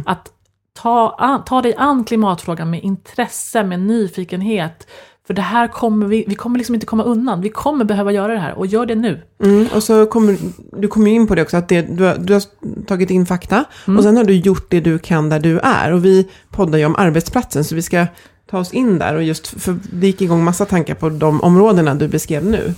[0.06, 0.32] Att
[0.72, 4.86] ta, an, ta dig an klimatfrågan med intresse, med nyfikenhet.
[5.26, 7.40] För det här kommer vi, vi kommer liksom inte komma undan.
[7.40, 9.22] Vi kommer behöva göra det här och gör det nu.
[9.42, 10.36] Mm, och så kommer
[10.72, 12.42] du kommer in på det också, att det, du, har, du har
[12.86, 13.64] tagit in fakta
[13.98, 15.92] och sen har du gjort det du kan där du är.
[15.92, 18.06] Och vi poddar ju om arbetsplatsen, så vi ska
[18.50, 21.94] ta oss in där och just, för det gick igång massa tankar på de områdena
[21.94, 22.74] du beskrev nu.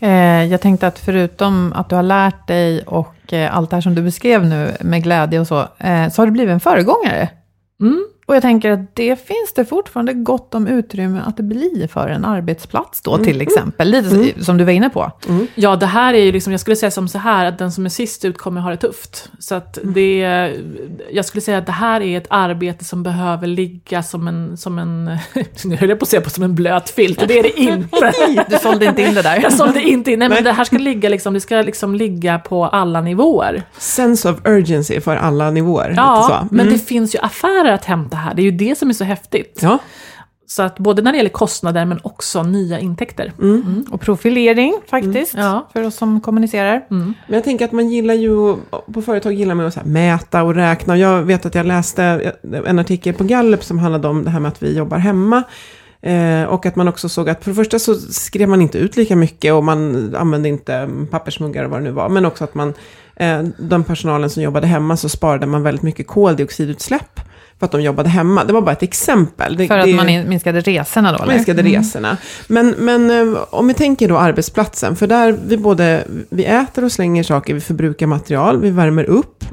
[0.00, 3.80] Eh, jag tänkte att förutom att du har lärt dig och eh, allt det här
[3.80, 7.28] som du beskrev nu med glädje och så, eh, så har du blivit en föregångare.
[7.80, 8.06] Mm.
[8.26, 12.08] Och jag tänker att det finns det fortfarande gott om utrymme att det blir för
[12.08, 13.88] en arbetsplats då till exempel.
[13.90, 15.12] Lite så- som du var inne på.
[15.54, 17.84] Ja, det här är ju liksom, jag skulle säga som så här, att den som
[17.84, 19.30] är sist ut kommer ha det tufft.
[19.38, 20.18] Så att det,
[21.12, 24.78] jag skulle säga att det här är ett arbete som behöver ligga som en, som
[24.78, 25.04] en,
[25.64, 27.60] nu höll jag på att säga på som en blöt filt, och det är det
[27.60, 28.12] inte.
[28.50, 29.36] Du sålde inte in det där.
[29.42, 32.38] Jag sålde inte in, nej men det här ska ligga liksom, det ska liksom ligga
[32.38, 33.62] på alla nivåer.
[33.78, 35.88] Sense of urgency för alla nivåer.
[35.88, 36.34] lite Ja, så.
[36.34, 36.48] Mm.
[36.50, 39.04] men det finns ju affärer att hämta här, det är ju det som är så
[39.04, 39.58] häftigt.
[39.62, 39.78] Ja,
[40.46, 43.32] Så att både när det gäller kostnader men också nya intäkter.
[43.42, 43.86] Mm.
[43.90, 45.68] Och profilering faktiskt, Ja.
[45.72, 46.84] för oss som kommunicerar.
[46.88, 48.56] Men jag tänker att man gillar ju,
[48.94, 50.96] på företag gillar man att så här mäta och räkna.
[50.98, 52.32] Jag vet att jag läste
[52.66, 55.42] en artikel på Gallup som handlade om det här med att vi jobbar hemma.
[56.02, 58.96] Eh, och att man också såg att för det första så skrev man inte ut
[58.96, 62.08] lika mycket och man använde inte pappersmuggar och vad det nu var.
[62.08, 62.74] Men också att man,
[63.16, 67.20] eh, den personalen som jobbade hemma så sparade man väldigt mycket koldioxidutsläpp
[67.58, 68.44] för att de jobbade hemma.
[68.44, 69.56] Det var bara ett exempel.
[69.56, 71.22] Det, För att det- man in- minskade resorna då?
[71.22, 71.34] eller?
[71.34, 72.16] minskade resorna.
[72.48, 76.92] Men, men eh, om vi tänker då arbetsplatsen, för där vi både, vi äter och
[76.92, 79.44] slänger saker, vi förbrukar material, vi värmer upp,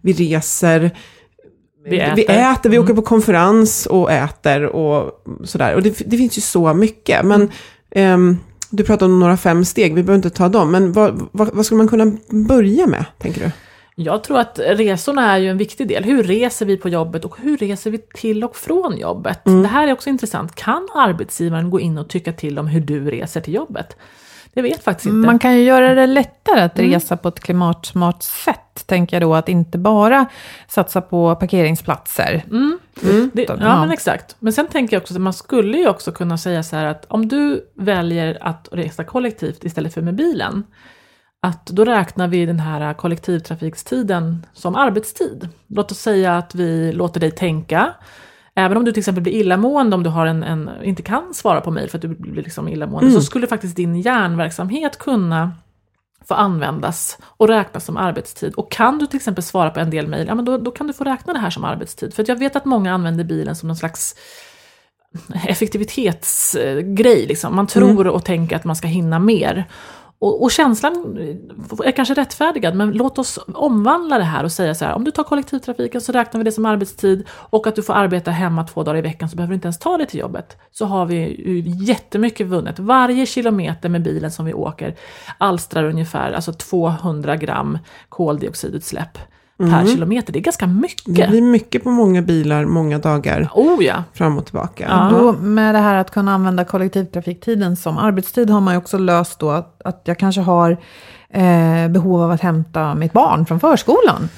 [0.00, 0.90] vi reser,
[1.88, 2.16] Vi äter.
[2.16, 2.84] vi, äter, vi Mm.
[2.84, 5.10] åker på konferens och äter och
[5.44, 5.74] sådär.
[5.74, 7.24] Och det, det finns ju så mycket.
[7.24, 7.50] Men Mm.
[8.14, 8.38] ehm,
[8.70, 10.70] du pratar om några fem steg, vi behöver inte ta dem.
[10.70, 13.50] Men vad, vad, vad skulle man kunna börja med, tänker du?
[13.94, 16.04] Jag tror att resorna är ju en viktig del.
[16.04, 19.40] Hur reser vi på jobbet och hur reser vi till och från jobbet?
[19.44, 20.54] Det här är också intressant.
[20.54, 23.96] Kan arbetsgivaren gå in och tycka till om hur du reser till jobbet?
[24.54, 25.26] Det vet faktiskt inte.
[25.26, 29.34] Man kan ju göra det lättare att resa på ett klimatsmart sätt, tänker jag då,
[29.34, 30.26] att inte bara
[30.68, 32.44] satsa på parkeringsplatser.
[33.32, 33.80] Det, ja, Ja.
[33.80, 34.36] men exakt.
[34.38, 37.04] Men sen tänker jag också att man skulle ju också kunna säga så här att
[37.08, 40.64] om du väljer att resa kollektivt istället för med bilen,
[41.42, 45.48] att då räknar vi den här kollektivtrafikstiden som arbetstid.
[45.66, 47.94] Låt oss säga att vi låter dig tänka,
[48.54, 51.60] även om du till exempel blir illamående om du har en, en, inte kan svara
[51.60, 55.52] på mejl för att du blir liksom illamående, så skulle faktiskt din hjärnverksamhet kunna
[56.28, 58.54] få användas och räknas som arbetstid.
[58.54, 60.86] Och kan du till exempel svara på en del mejl, ja men då, då kan
[60.86, 62.14] du få räkna det här som arbetstid.
[62.14, 64.14] För jag vet att många använder bilen som någon slags
[65.46, 67.26] effektivitetsgrej.
[67.26, 67.56] Liksom.
[67.56, 69.64] Man tror och tänker att man ska hinna mer.
[70.20, 71.18] Och, och känslan
[71.84, 75.10] är kanske rättfärdigad, men låt oss omvandla det här och säga så här, om du
[75.10, 78.82] tar kollektivtrafiken så räknar vi det som arbetstid och att du får arbeta hemma två
[78.82, 80.56] dagar i veckan så behöver du inte ens ta dig till jobbet.
[80.70, 82.78] Så har vi ju jättemycket vunnet.
[82.78, 84.96] Varje kilometer med bilen som vi åker
[85.38, 87.78] alstrar ungefär alltså 200 gram
[88.08, 89.18] koldioxidutsläpp
[89.60, 90.32] per kilometer.
[90.32, 91.30] Det är ganska Det mycket.
[91.30, 94.04] blir mycket på många bilar, många dagar, Oh ja.
[94.14, 94.86] fram och tillbaka.
[94.88, 95.18] Ja.
[95.18, 99.38] Då, med det här att kunna använda kollektivtrafiktiden som arbetstid har man ju också löst
[99.38, 100.70] då att, att jag kanske har
[101.30, 104.28] eh, behov av att hämta mitt barn från förskolan.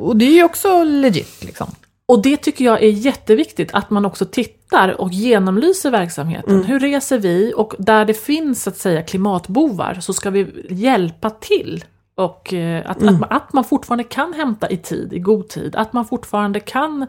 [0.00, 1.66] Och det är ju också legit liksom.
[2.06, 6.64] Och det tycker jag är jätteviktigt, att man också tittar och genomlyser verksamheten.
[6.64, 7.52] Hur reser vi?
[7.56, 11.84] Och där det finns så att säga klimatbovar så ska vi hjälpa till.
[12.20, 15.76] Och eh, att, att, man, att man fortfarande kan hämta i tid, i god tid.
[15.76, 17.06] Att man fortfarande kan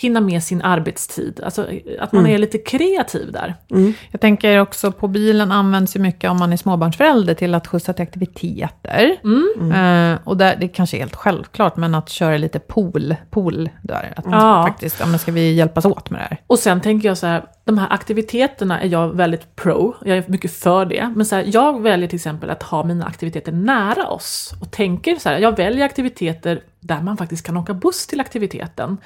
[0.00, 1.40] hinna med sin arbetstid.
[1.44, 1.66] Alltså
[2.00, 3.54] att man är lite kreativ där.
[4.10, 7.92] Jag tänker också på bilen används ju mycket om man är småbarnsförälder till att skjutsa
[7.92, 9.16] till aktiviteter.
[9.74, 14.12] Eh, och där, det kanske är helt självklart, men att köra lite pool, pool där.
[14.16, 14.64] Att Ja.
[14.68, 16.40] faktiskt, ja, men ska vi hjälpas åt med det här?
[16.46, 20.24] Och sen tänker jag så här, de här aktiviteterna är jag väldigt pro, jag är
[20.26, 21.12] mycket för det.
[21.16, 24.54] Men så här, jag väljer till exempel att ha mina aktiviteter nära oss.
[24.60, 28.98] Och tänker så här, jag väljer aktiviteter där man faktiskt kan åka buss till aktiviteten.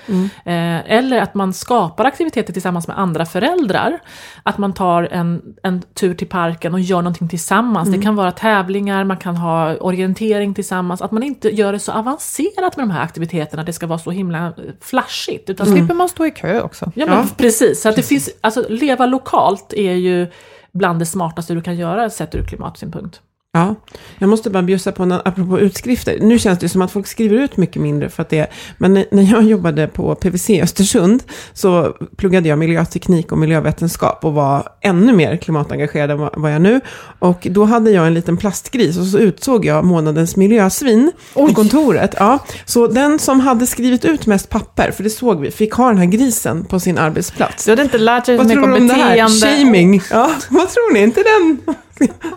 [0.45, 3.99] Eh, eller att man skapar aktiviteter tillsammans med andra föräldrar.
[4.43, 7.89] Att man tar en, en tur till parken och gör någonting tillsammans.
[7.89, 11.03] Det kan vara tävlingar, man kan ha orientering tillsammans.
[11.03, 14.11] Att man inte gör det så avancerat med de här aktiviteterna, det ska vara så
[14.11, 15.51] himla eh, flashigt.
[15.51, 16.93] Utan Slipper man stå i kö också.
[16.95, 17.83] Ja, men precis.
[17.83, 20.31] Så att det finns, alltså, leva lokalt är ju
[20.73, 23.21] bland det smartaste du kan göra sett ur klimatsynpunkt.
[23.57, 23.75] Ja,
[24.19, 26.19] jag måste bara bjussa på en apropå utskrifter.
[26.21, 28.47] Nu känns det som att folk skriver ut mycket mindre för att det
[28.79, 34.69] Men när- jag jobbade på PVC Östersund så pluggade jag miljöteknik och miljövetenskap och var
[34.81, 36.81] ännu mer klimatengagerad än vad vad jag är nu.
[37.19, 42.15] Och då hade jag en liten plastgris och så utsåg jag månadens miljösvin på kontoret.
[42.19, 45.89] Ja, så den som hade skrivit ut mest papper, för det såg vi, fick ha
[45.89, 47.65] den här grisen på sin arbetsplats.
[47.65, 49.11] Du hade inte lärt dig så Vad mycket tror om du om det här?
[49.11, 49.65] beteende.
[49.65, 50.01] Shaming.
[50.11, 51.01] Ja, vad tror ni?
[51.03, 51.59] Inte den?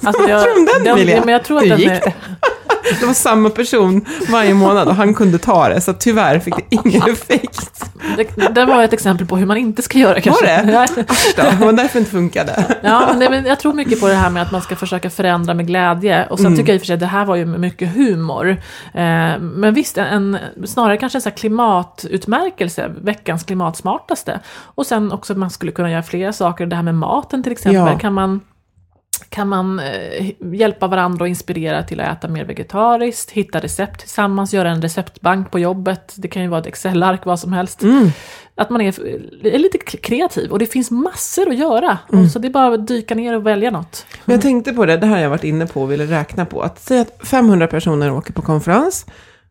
[0.04, 2.14] Alltså, Vad tror om den, ja, men jag tror att Hur den gick är, det?
[3.00, 6.64] Det var samma person varje månad och han kunde ta det, så tyvärr fick det
[6.70, 7.86] ingen effekt.
[8.18, 10.46] det, det var ett exempel på hur man inte ska göra kanske.
[10.46, 10.72] det?
[10.72, 10.84] Ja.
[11.08, 12.76] Asch då, det var därför det inte funkade.
[12.84, 15.10] Ja, men det, men jag tror mycket på det här med att man ska försöka
[15.10, 16.28] förändra med glädje.
[16.30, 18.50] Och sen tycker jag i och för sig att det här var ju mycket humor.
[18.94, 24.40] Eh, men visst, en, snarare kanske en sån här klimatutmärkelse, veckans klimatsmartaste.
[24.60, 27.52] Och sen också att man skulle kunna göra flera saker, det här med maten till
[27.52, 27.94] exempel.
[27.94, 28.00] Ja.
[28.00, 28.42] Kan man
[29.30, 34.54] kan man eh, hjälpa varandra och inspirera till att äta mer vegetariskt, hitta recept tillsammans,
[34.54, 36.14] göra en receptbank på jobbet.
[36.18, 37.82] Det kan ju vara ett Excel-ark, vad som helst.
[38.56, 38.88] Att man är,
[39.46, 41.98] är lite kreativ och det finns massor att göra.
[42.08, 44.06] Och Så det är bara att dyka ner och välja något.
[44.26, 46.46] Men jag tänkte på det, det här har jag varit inne på och ville räkna
[46.46, 46.62] på.
[46.62, 49.06] Att säga att 500 personer åker på konferens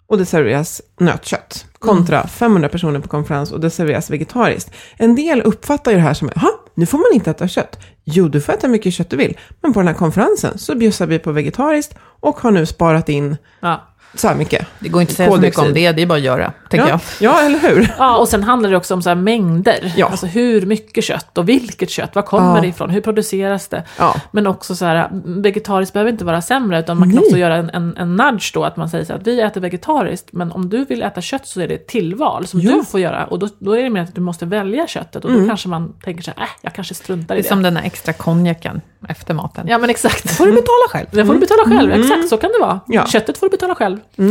[0.08, 1.66] och det serveras nötkött.
[1.78, 4.74] Kontra 500 personer på konferens och det serveras vegetariskt.
[4.96, 7.78] En del uppfattar ju det här som, jaha, nu får man inte äta kött.
[8.04, 9.38] Jo, du får äta mycket kött du vill.
[9.62, 13.36] Men på den här konferensen så bjussar vi på vegetariskt och har nu sparat in
[13.60, 13.88] Ja
[14.20, 14.66] så här mycket.
[14.78, 16.88] Det går inte att säga så mycket om det, det är bara att göra, tänker
[16.88, 17.34] Ja, jag.
[17.34, 17.94] ja, eller hur?
[17.98, 19.92] Ja, och sen handlar det också om så här mängder.
[19.96, 20.06] Ja.
[20.06, 22.60] Alltså hur mycket kött och vilket kött, var kommer Ja.
[22.60, 23.82] det ifrån, hur produceras det?
[23.98, 24.14] Ja.
[24.30, 27.24] Men också så här, vegetariskt behöver inte vara sämre, utan man kan Nej.
[27.24, 29.60] också göra en, en, en nudge då, att man säger så här, att vi äter
[29.60, 32.72] vegetariskt, men om du vill äta kött så är det ett tillval som Ja.
[32.72, 33.24] du får göra.
[33.24, 35.92] Och då, då är det mer att du måste välja köttet, och då kanske man
[36.04, 37.48] tänker så här, äh, jag kanske struntar Det i är det.
[37.48, 39.68] som den här extra konjaken efter maten.
[39.68, 40.36] Ja, men exakt.
[40.36, 41.06] får du betala själv.
[41.10, 42.80] Det får du betala själv, exakt så kan det vara.
[42.86, 43.06] Ja.
[43.06, 43.98] Köttet får du betala själv.
[44.16, 44.24] Ja,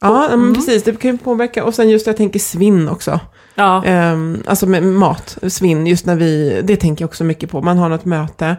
[0.00, 0.82] Ja, men precis.
[0.82, 1.64] Det kan ju påverka.
[1.64, 3.20] Och sen just jag tänker svinn också.
[3.54, 3.84] Ja.
[3.84, 7.62] Ehm, alltså med mat, svinn, just när vi, det tänker jag också mycket på.
[7.62, 8.56] Man har något möte,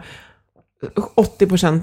[1.14, 1.82] 80,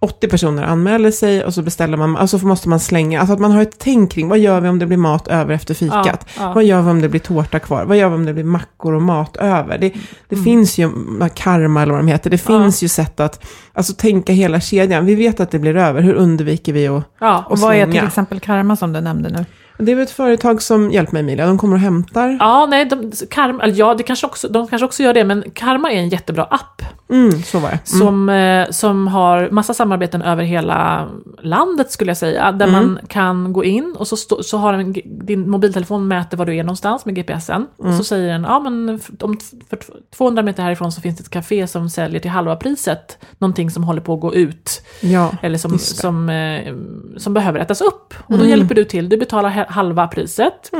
[0.00, 3.50] 80 personer anmäler sig och så beställer man, alltså måste man slänga, alltså att man
[3.52, 6.04] har ett tänk kring, vad gör vi om det blir mat över efter fikat?
[6.06, 6.52] Ja, ja.
[6.54, 7.84] Vad gör vi om det blir tårta kvar?
[7.84, 9.78] Vad gör vi om det blir mackor och mat över?
[9.78, 9.88] Det,
[10.28, 10.44] det Mm.
[10.44, 10.90] finns ju,
[11.34, 15.06] karma eller vad de heter, det finns ju sätt att, alltså tänka hela kedjan.
[15.06, 17.44] Vi vet att det blir över, hur undviker vi att Ja.
[17.48, 19.44] Och vad är till exempel karma som du nämnde nu?
[19.78, 22.36] Det är väl ett företag som, hjälp mig Emilia, de kommer och hämtar.
[22.40, 25.92] Ja, nej, de, karma, ja det kanske också, de kanske också gör det, men Karma
[25.92, 27.92] är en jättebra app Mm, så var det.
[27.92, 28.06] Mm.
[28.06, 31.08] som, eh, som har massa samarbeten över hela
[31.42, 32.52] landet skulle jag säga.
[32.52, 36.46] Där man kan gå in och så, stå, så har en, din mobiltelefon mäter var
[36.46, 37.66] du är någonstans med GPSen.
[37.76, 39.38] Och så säger den, ja men om,
[39.70, 39.78] för
[40.16, 43.84] 200 meter härifrån så finns det ett café som säljer till halva priset någonting som
[43.84, 44.82] håller på att gå ut.
[45.00, 45.78] Ja, Eller som, det.
[45.78, 46.74] som, eh,
[47.16, 48.14] som behöver ätas upp.
[48.26, 50.70] Och då hjälper du till, du betalar halva priset.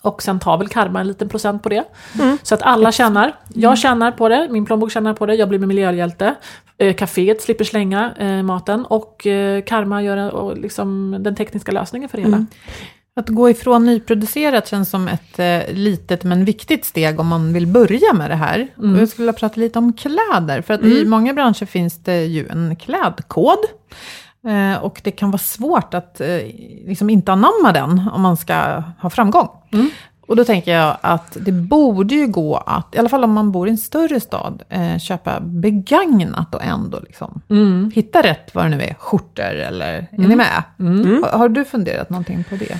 [0.00, 1.84] Och sen tar väl Karma en liten procent på det.
[2.42, 3.36] Så att alla tjänar.
[3.54, 6.34] Jag tjänar på det, min plånbok tjänar på det, jag blir miljöhjälte.
[6.78, 12.08] Eh, Caféet slipper slänga eh, maten och eh, Karma gör och liksom den tekniska lösningen
[12.08, 12.36] för det hela.
[13.18, 17.66] Att gå ifrån nyproducerat känns som ett eh, litet men viktigt steg om man vill
[17.66, 18.68] börja med det här.
[18.76, 22.24] Och jag skulle vilja prata lite om kläder, för att i många branscher finns det
[22.24, 23.58] ju en klädkod.
[24.46, 26.28] Eh, och det kan vara svårt att eh,
[26.86, 29.48] liksom inte anamma den om man ska ha framgång.
[30.28, 33.52] Och då tänker jag att det borde ju gå att, i alla fall om man
[33.52, 37.40] bor i en större stad, eh, köpa begagnat och ändå liksom
[37.94, 40.62] hitta rätt vad det nu är, skjortor eller, är ni med?
[41.22, 42.78] Har, har du funderat någonting på det?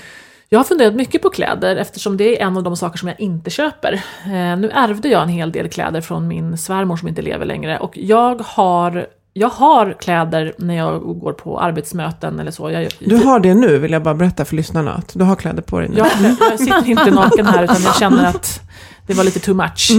[0.48, 3.20] Jag har funderat mycket på kläder eftersom det är en av de saker som jag
[3.20, 3.92] inte köper.
[4.24, 7.78] Eh, nu ärvde jag en hel del kläder från min svärmor som inte lever längre
[7.78, 9.06] och jag har,
[9.38, 12.70] jag har kläder när jag går på arbetsmöten eller så.
[12.70, 14.92] Jag, Du har det nu, vill jag bara berätta för lyssnarna.
[14.94, 15.96] Att du har kläder på dig nu.
[15.96, 16.08] jag,
[16.40, 18.60] jag sitter inte naken här utan jag känner att
[19.06, 19.90] det var lite too much.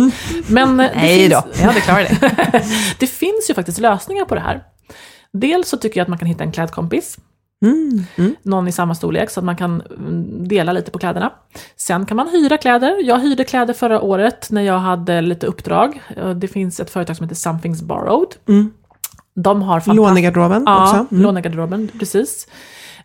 [0.47, 2.63] Men eh, Nej finns, då, jag hade klarat det.
[3.00, 4.63] det finns ju faktiskt lösningar på det här.
[5.34, 7.17] Dels så tycker jag att man kan hitta en klädkompis.
[7.65, 8.36] Mm, mm.
[8.43, 11.34] Någon i samma storlek så att man kan mm, dela lite på kläderna.
[11.76, 12.95] Sen kan man hyra kläder.
[13.04, 16.02] Jag hyrde kläder förra året när jag hade lite uppdrag.
[16.17, 18.30] Eh, Det finns ett företag som heter Something's Borrowed.
[18.47, 18.71] Mm.
[19.43, 19.93] De har.
[19.93, 20.95] Lånegarderoben Ja, också.
[20.95, 21.23] Mm.
[21.23, 22.47] lånegarderoben, precis.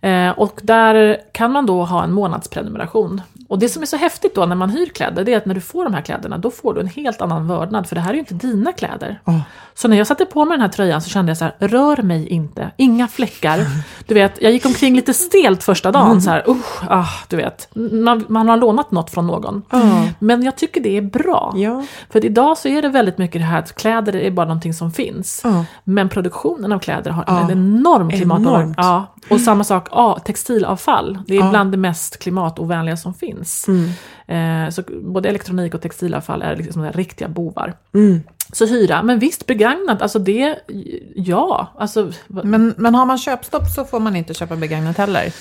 [0.01, 3.21] Eh, och där kan man då ha en månadsprenumeration.
[3.53, 5.55] Och det som är så häftigt då när man hyr kläder, det är att när
[5.55, 8.11] du får de här kläderna, då får du en helt annan vördnad, för det här
[8.11, 9.21] är ju inte dina kläder.
[9.25, 9.41] Ja.
[9.75, 12.03] Så när jag satte på mig den här tröjan så kände jag så här, rör
[12.03, 13.59] mig inte, inga fläckar.
[14.07, 17.69] Du vet, jag gick omkring lite stelt första dagen, så här, usch, ah, du vet.
[17.93, 19.63] Man, man har lånat något från någon.
[19.71, 19.81] Ja.
[20.19, 21.53] Men jag tycker det är bra.
[21.57, 21.85] Ja.
[22.11, 24.93] För idag så är det väldigt mycket det här att kläder är bara någonting som
[24.93, 25.41] finns.
[25.45, 25.65] Ja.
[25.85, 27.41] Men produktionen av kläder har Ja.
[27.41, 28.75] en enorm klimatpåverkan.
[28.77, 31.19] Ja, och samma sak, ja, textilavfall.
[31.27, 33.42] Det är bland det mest klimatovänliga som finns.
[33.69, 33.91] Mm.
[34.27, 37.75] Eh, så både elektronik och textilavfall är liksom riktiga bovar.
[37.95, 38.23] Mm.
[38.53, 40.59] Så hyra, men visst begagnat, alltså det,
[41.15, 41.73] ja.
[41.79, 45.33] Alltså, Men, men har man köpstopp så får man inte köpa begagnat heller.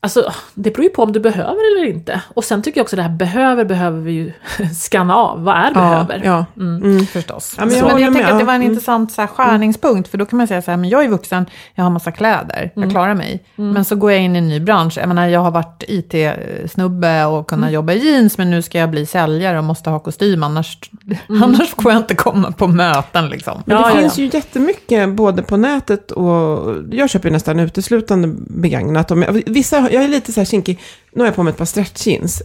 [0.00, 2.20] Alltså, det beror ju på om du behöver eller inte.
[2.34, 4.32] Och sen tycker jag också det här behöver, behöver vi ju
[4.74, 5.44] skanna av.
[5.44, 6.22] Vad är behöver?
[6.24, 6.46] Ja.
[6.56, 7.06] Mm.
[7.06, 7.54] Förstås.
[7.58, 8.72] Ja, men jag men jag, tänker att det var en Mm.
[8.72, 11.46] intressant så här, skärningspunkt, för då kan man säga så här, men jag är vuxen,
[11.74, 13.44] jag har massa kläder, jag klarar mig.
[13.56, 17.24] Men så går jag in i en ny bransch, jag menar, jag har varit IT-snubbe
[17.24, 20.42] och kunnat jobba i jeans, men nu ska jag bli säljare och måste ha kostym,
[20.42, 20.78] annars,
[21.42, 23.62] annars får jag inte komma på möten liksom.
[23.66, 24.24] Men Ja, det ja, finns ja.
[24.24, 29.10] ju jättemycket både på nätet och jag köper ju nästan uteslutande begagnat.
[29.10, 29.18] Och
[29.58, 30.78] vissa, jag är lite så här kinkig,
[31.12, 32.42] nu har jag på mig ett par stretchjeans.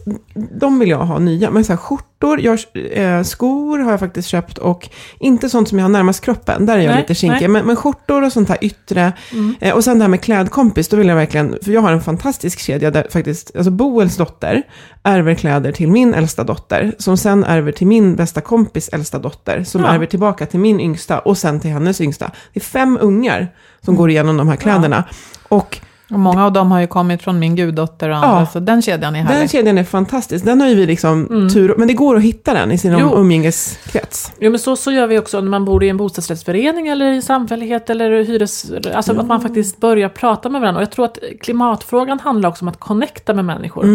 [0.60, 2.58] De vill jag ha nya, men så här skjortor, jag,
[2.92, 4.88] eh, skor har jag faktiskt köpt och
[5.20, 7.50] inte sånt som jag har närmast kroppen, där är jag Nej, lite kinkig.
[7.50, 9.12] Men, men skjortor och sånt här yttre.
[9.60, 12.00] Eh, och sen det här med klädkompis, då vill jag verkligen, för jag har en
[12.00, 14.62] fantastisk kedja där faktiskt, alltså Boels dotter
[15.02, 19.64] ärver kläder till min äldsta dotter, som sen ärver till min bästa kompis äldsta dotter,
[19.64, 19.88] som Ja.
[19.94, 22.30] ärver tillbaka till min yngsta och sen till hennes yngsta.
[22.52, 23.48] Det är fem ungar
[23.84, 25.04] som går igenom de här kläderna.
[25.48, 28.46] Och Och många av dem har ju kommit från min guddotter och andra, Ja.
[28.46, 29.50] så den kedjan är den härlig.
[29.50, 30.44] kedjan är fantastisk.
[30.44, 33.14] Den har ju vi liksom tur, men det går att hitta den i sin Jo.
[33.14, 34.32] umgängeskrets.
[34.40, 37.22] Jo men så, så gör vi också när man bor i en bostadsrättsförening eller i
[37.22, 38.72] samfällighet eller hyres...
[38.94, 40.78] Alltså att man faktiskt börjar prata med varandra.
[40.78, 43.86] Och jag tror att klimatfrågan handlar också om att connecta med människor.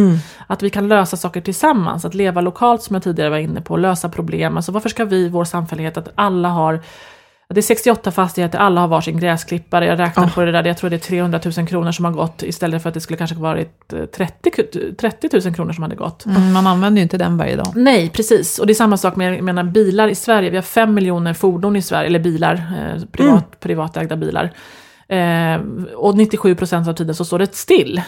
[0.47, 3.77] Att vi kan lösa saker tillsammans, att leva lokalt som jag tidigare var inne på,
[3.77, 4.55] lösa problem.
[4.57, 6.79] Alltså varför ska vi vår samfällighet att alla har
[7.53, 9.85] det är 68 fastigheter, alla har varsin gräsklippare.
[9.85, 12.43] Jag räknar på det där, jag tror det är 300 000 kronor som har gått
[12.43, 15.95] istället för att det skulle kanske varit eh, 30, ku- 30 000 kronor som hade
[15.95, 16.25] gått.
[16.25, 17.67] Mm, man använder ju inte den varje dag.
[17.75, 18.59] Nej, precis.
[18.59, 20.49] Och det är samma sak med jag menar, bilar i Sverige.
[20.49, 24.51] Vi har fem miljoner fordon i Sverige, eller bilar, eh, privat, privatägda bilar.
[25.07, 25.61] Eh,
[25.95, 28.01] och 97 procent av tiden så står det still.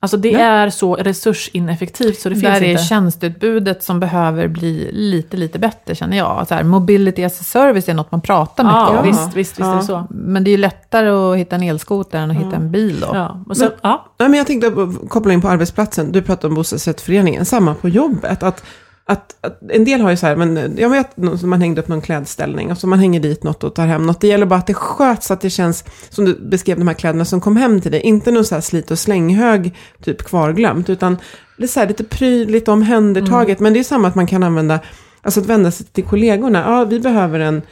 [0.00, 0.38] Alltså det Ja.
[0.40, 2.82] är så resursineffektivt så det finns Där är inte.
[2.82, 6.48] tjänsteutbudet som behöver bli lite, lite bättre känner jag.
[6.48, 9.06] Så här, mobility as a service är något man pratar mycket Ja, om.
[9.06, 9.74] visst, visst, visst är Ja.
[9.74, 10.06] det så.
[10.10, 13.08] Men det är ju lättare att hitta en elskoter än att hitta en bil då.
[13.12, 14.06] Ja, och sen, ja.
[14.18, 14.72] Nej, men jag tänkte
[15.08, 16.12] koppla in på arbetsplatsen.
[16.12, 17.44] Du pratade om bostadsrättsföreningen.
[17.44, 18.42] Samma på jobbet.
[18.42, 18.64] Att,
[19.08, 22.00] att, att en del har ju så här, men jag vet man hängde upp någon
[22.00, 24.20] klädställning och så man hänger dit något och tar hem något.
[24.20, 27.24] Det gäller bara att det sköts, att det känns som du beskrev de här kläderna
[27.24, 28.00] som kom hem till dig.
[28.00, 31.16] Inte någon så här slit och slänghög, typ kvarglömt, utan
[31.56, 33.60] det är så här lite prydligt omhändertaget.
[33.60, 34.80] Men det är samma att man kan använda,
[35.22, 36.64] alltså att vända sig till kollegorna.
[36.66, 37.62] Ja, vi behöver en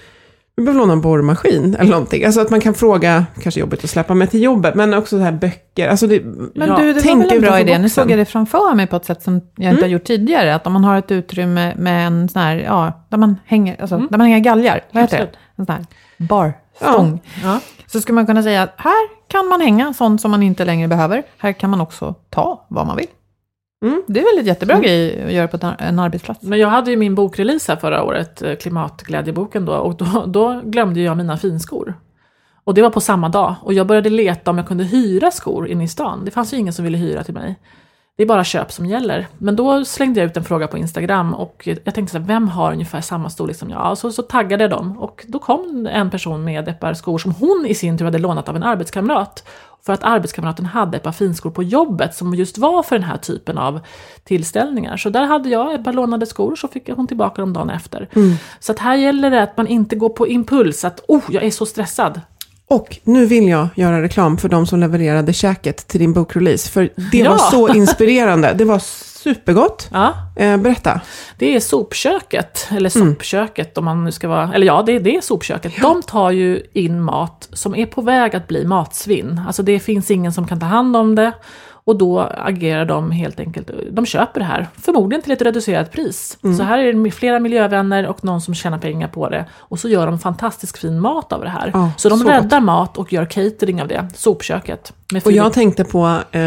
[0.56, 2.24] vi behöver låna en borrmaskin eller någonting.
[2.24, 5.22] Alltså att man kan fråga, kanske jobbigt att släppa med till jobbet, men också så
[5.22, 5.88] här böcker.
[5.88, 7.72] Alltså det, Men Ja, du, det var väl en bra idé.
[7.72, 7.90] Nu boxen.
[7.90, 10.54] såg jag det framför mig på ett sätt som jag inte har gjort tidigare.
[10.54, 13.98] Att om man har ett utrymme med en sån här, ja, där man hänger, alltså,
[13.98, 14.84] där man hänger galgar.
[14.92, 15.30] Vad heter det?
[15.56, 15.84] En sån här
[16.16, 17.20] barstång.
[17.42, 17.60] Ja.
[17.86, 20.88] Så skulle man kunna säga att här kan man hänga sånt som man inte längre
[20.88, 21.22] behöver.
[21.38, 23.06] Här kan man också ta vad man vill.
[23.84, 24.02] Mm.
[24.06, 26.42] Det är väl ett jättebra grej att göra på en arbetsplats.
[26.42, 30.60] Men jag hade ju min bokrelease här förra året, eh, Klimatglädjeboken då, och då, då
[30.64, 31.94] glömde jag mina finskor.
[32.64, 33.54] Och det var på samma dag.
[33.62, 36.24] Och jag började leta om jag kunde hyra skor inne i stan.
[36.24, 37.56] Det fanns ju ingen som ville hyra till mig.
[38.16, 39.26] Det är bara köp som gäller.
[39.38, 42.48] Men då slängde jag ut en fråga på Instagram och jag tänkte så här, vem
[42.48, 43.98] har ungefär samma storlek som jag?
[43.98, 47.32] Så, så taggade jag dem och då kom en person med ett par skor som
[47.32, 49.48] hon i sin tur hade lånat av en arbetskamrat.
[49.86, 53.16] För att arbetskamraten hade ett par finskor på jobbet som just var för den här
[53.16, 53.80] typen av
[54.24, 54.96] tillställningar.
[54.96, 58.08] Så där hade jag ett par lånade skor så fick hon tillbaka dem dagen efter.
[58.60, 61.50] Så att här gäller det att man inte går på impuls att oh, jag är
[61.50, 62.20] så stressad.
[62.74, 66.70] Och nu vill jag göra reklam för de som levererade käket till din bokrelease.
[66.70, 67.30] För det Ja.
[67.30, 68.52] var så inspirerande.
[68.58, 69.88] Det var supergott.
[69.92, 71.00] Ja, Eh, berätta.
[71.38, 75.20] Det är sopköket, eller soppköket om man nu ska vara, eller ja, det, det är
[75.20, 75.72] sopköket.
[75.82, 79.40] De tar ju in mat som är på väg att bli matsvinn.
[79.46, 81.32] Alltså det finns ingen som kan ta hand om det.
[81.86, 86.38] Och då agerar de helt enkelt, de köper det här, förmodligen till ett reducerat pris.
[86.56, 89.44] Så här är det flera miljövänner och någon som tjänar pengar på det.
[89.58, 91.70] Och så gör de fantastiskt fin mat av det här.
[91.74, 94.92] Ja, så de så räddar mat och gör catering av det, sopköket.
[95.24, 96.40] Och jag tänkte på eh,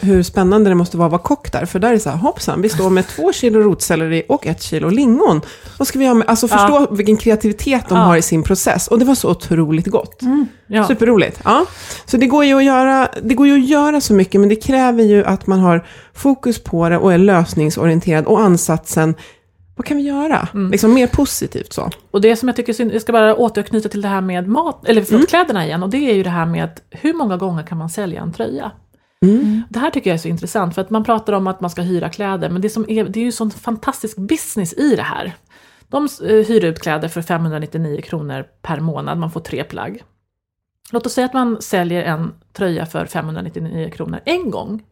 [0.00, 1.66] hur spännande det måste vara att vara kock där.
[1.66, 4.62] För där är det så här, hoppsan, vi står med två kilo rotselleri och ett
[4.62, 5.40] kilo lingon.
[5.78, 6.28] Vad ska vi göra med?
[6.28, 8.04] Alltså förstå vilken kreativitet de Ja.
[8.04, 8.88] har i sin process.
[8.88, 10.20] Och det var så otroligt gott.
[10.66, 10.86] ja.
[10.86, 11.40] Superroligt.
[11.44, 11.64] Ja.
[12.06, 14.56] Så det går, ju att göra, det går ju att göra så mycket, men det
[14.68, 18.26] kräver ju att man har fokus på det och är lösningsorienterad.
[18.26, 19.14] Och ansatsen,
[19.76, 20.48] vad kan vi göra?
[20.70, 21.90] Liksom mer positivt så.
[22.10, 24.88] Och det som jag tycker synd, jag ska bara återknyta till det här med mat,
[24.88, 25.82] eller förlåt, kläderna igen.
[25.82, 28.70] Och det är ju det här med hur många gånger kan man sälja en tröja?
[29.68, 31.82] Det här tycker jag är så intressant, för att man pratar om att man ska
[31.82, 35.32] hyra kläder, men det, som är, det är ju sån fantastisk business i det här.
[35.88, 40.02] De eh, hyr ut kläder för 599 kronor per månad, man får tre plagg.
[40.92, 44.82] Låt oss säga att man säljer en tröja för 599 kronor en gång.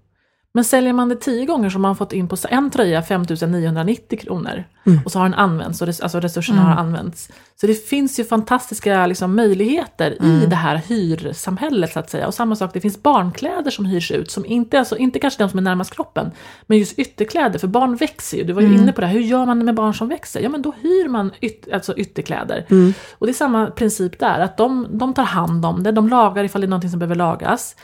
[0.57, 4.19] Men säljer man det tio gånger så har man fått in på en tröja 5990
[4.19, 4.65] kronor.
[5.05, 7.29] Och så har den använts, och res, alltså resurserna har använts.
[7.61, 12.27] Så det finns ju fantastiska liksom, möjligheter i det här hyrsamhället så att säga.
[12.27, 15.51] Och samma sak, det finns barnkläder som hyrs ut, som inte, alltså, inte kanske de
[15.51, 16.31] som är närmast kroppen,
[16.67, 18.45] men just ytterkläder, för barn växer ju.
[18.45, 20.41] Du var ju inne på det här, hur gör man med barn som växer?
[20.41, 22.67] Ja men då hyr man yt, alltså ytterkläder.
[23.13, 26.45] Och det är samma princip där, att de, de tar hand om det, de lagar
[26.45, 27.77] ifall det är någonting som behöver lagas.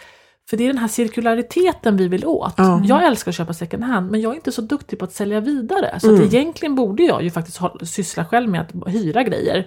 [0.50, 2.54] För det är den här cirkulariteten vi vill åt.
[2.56, 2.82] Ja.
[2.84, 5.40] Jag älskar att köpa second hand, men jag är inte så duktig på att sälja
[5.40, 6.00] vidare.
[6.00, 9.66] Så att egentligen borde jag ju faktiskt syssla själv med att hyra grejer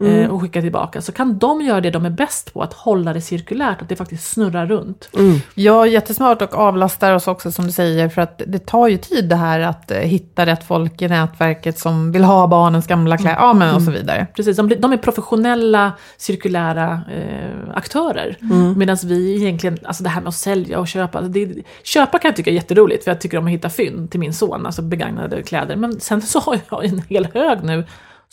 [0.00, 1.02] eh, och skicka tillbaka.
[1.02, 3.96] Så kan de göra det de är bäst på, att hålla det cirkulärt, att det
[3.96, 5.08] faktiskt snurrar runt.
[5.54, 9.28] Ja, jättesmart och avlastar oss också som du säger, för att det tar ju tid
[9.28, 13.36] det här att eh, hitta rätt folk i nätverket som vill ha barnens gamla kläder,
[13.40, 14.26] ja men och så vidare.
[14.36, 18.36] Precis, de, de är professionella, cirkulära eh, aktörer.
[18.76, 22.28] Medan vi egentligen, alltså det här med att sälja och köpa, alltså det, köpa kan
[22.28, 24.82] jag tycka är jätteroligt, för jag tycker om att hitta fynd till min son, alltså
[24.82, 25.76] begagnade kläder.
[25.76, 27.84] Men sen så har jag en hel hög nu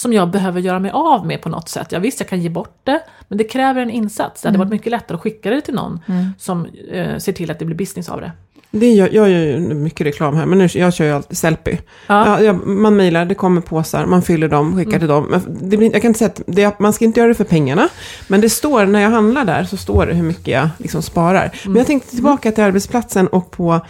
[0.01, 1.91] som jag behöver göra mig av med på något sätt.
[1.91, 4.41] Jag visst, jag kan ge bort det, men det kräver en insats.
[4.41, 5.99] Det hade varit mycket lättare att skicka det till någon
[6.37, 8.31] som eh, ser till att det blir business av det.
[8.71, 11.77] Det gör, jag gör ju mycket reklam här, men nu, jag kör ju alltid Sellpy.
[12.07, 12.41] Ja.
[12.41, 15.27] Ja, man mejlar, det kommer påsar, man fyller dem, skickar till dem.
[15.29, 17.43] Men det blir, jag kan inte säga att det, man ska inte göra det för
[17.43, 17.89] pengarna.
[18.27, 21.51] Men det står, när jag handlar där, så står det hur mycket jag liksom sparar.
[21.65, 23.81] Men jag tänkte tillbaka till arbetsplatsen och på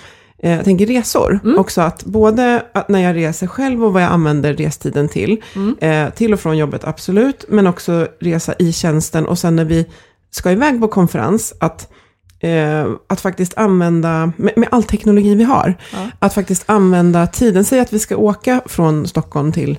[0.41, 1.39] jag tänker resor.
[1.57, 5.43] Också att både att när jag reser själv och vad jag använder restiden till.
[5.79, 7.45] Eh, till och från jobbet, absolut.
[7.49, 9.25] Men också resa i tjänsten.
[9.25, 9.85] Och sen när vi
[10.31, 11.91] ska iväg på konferens, att
[12.39, 15.75] eh, att faktiskt använda, med, med all teknologi vi har,
[16.19, 17.65] att faktiskt använda tiden.
[17.65, 19.77] Säg att vi ska åka från Stockholm till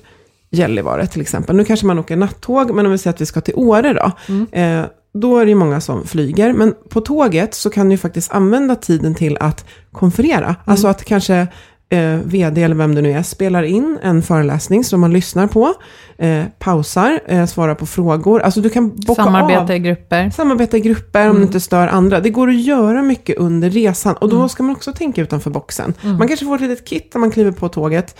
[0.53, 1.55] Gällivare till exempel.
[1.55, 4.11] Nu kanske man åker nattåg, men om vi säger att vi ska till Åre då.
[4.59, 6.53] Eh, då är det ju många som flyger.
[6.53, 10.55] Men på tåget så kan du ju faktiskt använda tiden till att konferera.
[10.65, 11.47] Alltså att kanske
[11.89, 15.73] eh, vd eller vem det nu är spelar in en föreläsning som man lyssnar på,
[16.17, 18.41] eh, pausar, eh, svarar på frågor.
[18.41, 19.71] Alltså du kan bocka Samarbeta av.
[19.71, 20.29] i grupper.
[20.29, 22.19] Samarbeta i grupper om du inte stör andra.
[22.19, 24.15] Det går att göra mycket under resan.
[24.15, 25.93] Och då ska man också tänka utanför boxen.
[26.01, 28.15] Man kanske får ett litet kit när man kliver på tåget.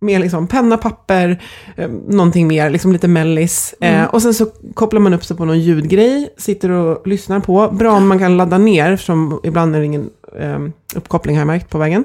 [0.00, 1.42] Med liksom penna, papper,
[1.76, 3.74] eh, någonting mer, liksom lite mellis.
[3.80, 7.68] Eh, och sen så kopplar man upp sig på någon ljudgrej, sitter och lyssnar på.
[7.70, 10.58] Bra om man kan ladda ner, eftersom ibland är det ingen eh,
[10.94, 12.04] uppkoppling har jag märkt på vägen.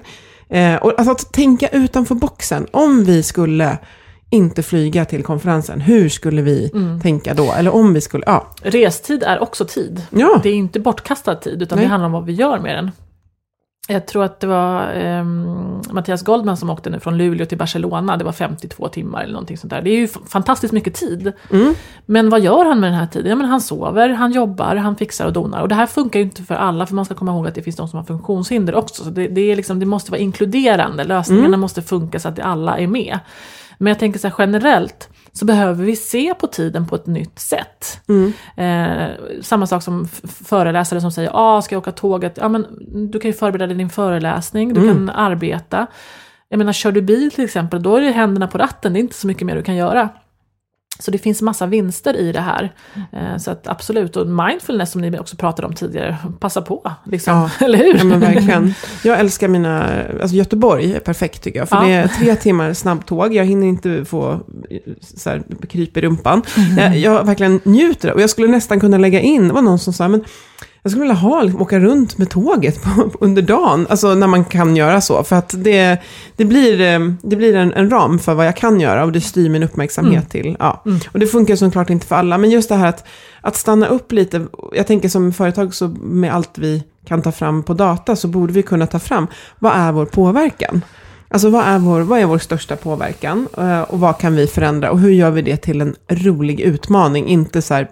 [0.49, 2.67] Eh, och alltså att tänka utanför boxen.
[2.71, 3.77] Om vi skulle
[4.29, 6.71] inte flyga till konferensen, hur skulle vi
[7.01, 7.51] tänka då?
[7.51, 8.47] Eller om vi skulle, ja.
[8.61, 10.01] Restid är också tid.
[10.09, 10.39] Ja.
[10.43, 11.85] Det är inte bortkastad tid, utan Nej.
[11.85, 12.91] det handlar om vad vi gör med den.
[13.87, 18.17] Jag tror att det var ehm, Mattias Goldman som åkte nu från Luleå till Barcelona,
[18.17, 19.81] det var 52 timmar eller någonting sånt där.
[19.81, 21.33] Det är ju fantastiskt mycket tid.
[22.05, 23.29] Men vad gör han med den här tiden?
[23.29, 25.61] Ja, men han sover, han jobbar, han fixar och donar.
[25.61, 27.61] Och det här funkar ju inte för alla, för man ska komma ihåg att det
[27.61, 29.03] finns de som har funktionshinder också.
[29.03, 32.77] Så det, det, är liksom, det måste vara inkluderande, lösningarna måste funka så att alla
[32.77, 33.19] är med.
[33.83, 37.39] Men jag tänker så här generellt, så behöver vi se på tiden på ett nytt
[37.39, 38.01] sätt.
[38.55, 39.07] Eh,
[39.41, 40.07] samma sak som
[40.45, 42.37] föreläsare som säger, ah, ska jag åka tåget?
[42.41, 42.67] Ja, men
[43.11, 45.87] du kan ju förbereda din föreläsning, du kan arbeta.
[46.49, 49.01] Jag menar, kör du bil till exempel, då är det händerna på ratten, det är
[49.01, 50.09] inte så mycket mer du kan göra.
[50.99, 52.73] Så det finns massa vinster i det här.
[53.13, 56.91] Eh, så att absolut, och mindfulness som ni också pratade om tidigare, passa på.
[57.05, 57.49] Liksom.
[57.59, 57.97] Eller hur?
[57.97, 58.73] Ja men verkligen.
[59.03, 61.69] Jag älskar mina, alltså Göteborg är perfekt tycker jag.
[61.69, 61.81] För Ja.
[61.83, 64.31] det är tre timmar snabbtåg, jag hinner inte få
[64.69, 66.41] eh, så här, kryp i rumpan.
[66.77, 69.93] Jag, jag verkligen njuter och jag skulle nästan kunna lägga in, det var någon som
[69.93, 70.23] sa, men
[70.83, 74.45] jag skulle vilja ha, liksom, åka runt med tåget på, under dagen, alltså när man
[74.45, 75.23] kan göra så.
[75.23, 75.97] För att det,
[76.35, 79.21] det blir, eh, det blir en, en ram för vad jag kan göra och det
[79.21, 80.55] styr min uppmärksamhet till.
[80.59, 80.83] Ja.
[81.11, 83.07] Och det funkar såklart inte för alla, men just det här att,
[83.41, 84.45] att stanna upp lite.
[84.73, 88.53] Jag tänker som företag så med allt vi kan ta fram på data så borde
[88.53, 89.27] vi kunna ta fram,
[89.59, 90.81] vad är vår påverkan?
[91.27, 94.91] Alltså vad är vår, vad är vår största påverkan eh, och vad kan vi förändra
[94.91, 97.89] och hur gör vi det till en rolig utmaning, inte så här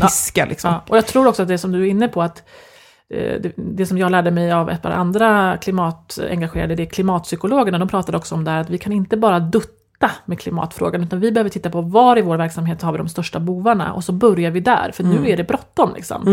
[0.00, 0.70] piska liksom.
[0.70, 2.42] Ja, och jag tror också att det som du är inne på, att
[3.10, 7.78] eh, det, det som jag lärde mig av ett par andra klimatengagerade, det är klimatpsykologerna,
[7.78, 9.79] de pratade också om det här att vi kan inte bara dutta
[10.24, 13.40] med klimatfrågan, utan vi behöver titta på var i vår verksamhet har vi de största
[13.40, 15.90] bovarna och så börjar vi där, för nu är det bråttom.
[15.94, 16.24] Liksom.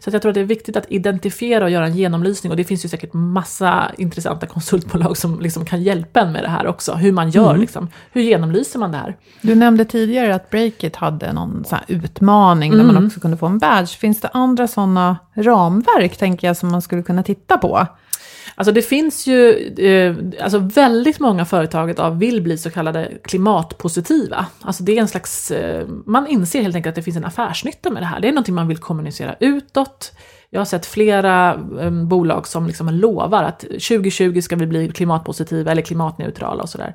[0.00, 2.56] Så att jag tror att det är viktigt att identifiera och göra en genomlysning och
[2.56, 6.66] det finns ju säkert massa intressanta konsultbolag som liksom kan hjälpa en med det här
[6.66, 7.88] också, hur man gör, liksom.
[8.12, 9.16] hur genomlyser man det här?
[9.42, 13.58] Du nämnde tidigare att Breakit hade någon sån utmaning där man också kunde få en
[13.58, 13.98] badge.
[13.98, 17.86] Finns det andra sådana ramverk, tänker jag, som man skulle kunna titta på?
[18.54, 24.46] Alltså det finns ju, eh, alltså väldigt många företag idag vill bli så kallade klimatpositiva.
[24.60, 27.90] Alltså det är en slags, eh, man inser helt enkelt att det finns en affärsnytta
[27.90, 28.20] med det här.
[28.20, 30.12] Det är någonting man vill kommunicera utåt.
[30.50, 35.70] Jag har sett flera eh, bolag som liksom lovar att 2020 ska vi bli klimatpositiva
[35.70, 36.94] eller klimatneutrala och sådär.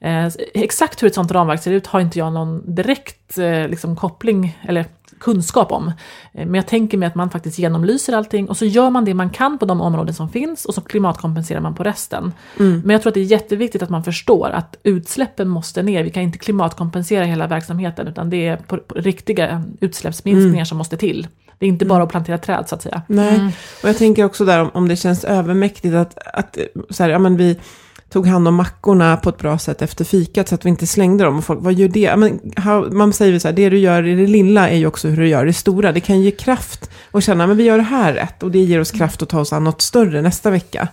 [0.00, 3.96] Eh, exakt hur ett sånt ramverk ser ut har inte jag någon direkt eh, liksom,
[3.96, 4.84] koppling eller
[5.20, 5.88] kunskap om.
[6.32, 9.14] Eh, Men jag tänker mig att man faktiskt genomlyser allting och så gör man det
[9.14, 12.32] man kan på de områden som finns och så klimatkompenserar man på resten.
[12.56, 16.04] Men jag tror att det är jätteviktigt att man förstår att utsläppen måste ner.
[16.04, 20.96] Vi kan inte klimatkompensera hela verksamheten utan det är på, på riktiga utsläppsminskningar som måste
[20.96, 21.26] till.
[21.58, 23.02] Det är inte bara att plantera träd så att säga.
[23.06, 26.58] Nej, och jag tänker också där om, om det känns övermäktigt att, att
[26.90, 27.58] så här, ja, men vi
[28.10, 31.24] tog hand om mackorna på ett bra sätt efter fikat så att vi inte slängde
[31.24, 31.38] dem.
[31.38, 32.16] Och folk, vad gör det?
[32.16, 35.08] Men, how, man säger så här, det du gör i det lilla är ju också
[35.08, 35.92] hur du gör det stora.
[35.92, 38.80] Det kan ge kraft och känna, men vi gör det här rätt och det ger
[38.80, 40.88] oss kraft att ta oss an något större nästa vecka.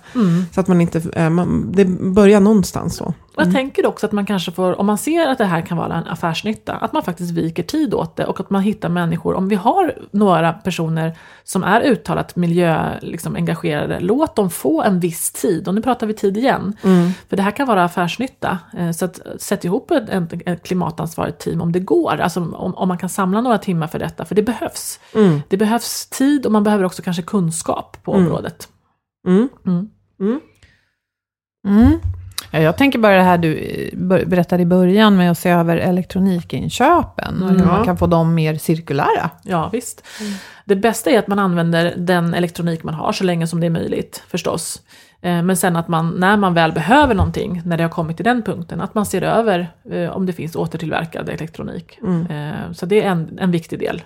[0.52, 3.14] Så att man inte, eh, man, det börjar någonstans så.
[3.36, 5.78] Och jag tänker också att man kanske får, om man ser att det här kan
[5.78, 9.34] vara en affärsnytta, att man faktiskt viker tid åt det och att man hittar människor,
[9.36, 15.00] om vi har några personer som är uttalat miljöengagerade, liksom, engagerade, låt dem få en
[15.00, 15.68] viss tid.
[15.68, 16.74] Och nu pratar vi tid igen.
[17.30, 18.60] För det här kan vara affärsnytta.
[18.78, 20.10] Eh, Så att sätt ihop ett,
[20.46, 24.00] ett, klimatansvarigt team om det går, alltså om, om man kan samla några timmar för
[24.00, 25.00] detta, för det behövs.
[25.50, 28.68] Det behövs tid och man behöver också kanske kunskap på området.
[32.56, 32.60] Mm.
[32.60, 32.62] Mm.
[32.62, 35.50] Ja, jag tänker bara det här du eh, ber- berättade i början med att se
[35.50, 37.44] över elektronikinköpen.
[37.44, 39.30] Och hur man kan få dem mer cirkulära.
[39.44, 40.04] Ja, visst.
[40.66, 43.70] Det bästa är att man använder den elektronik man har så länge som det är
[43.70, 44.82] möjligt, förstås.
[45.22, 48.26] Eh, Men sen att man, när man väl behöver någonting, när det har kommit till
[48.26, 52.00] den punkten, att man ser över eh, om det finns återtillverkad elektronik.
[52.30, 54.02] Eh, Så det är en, en viktig del.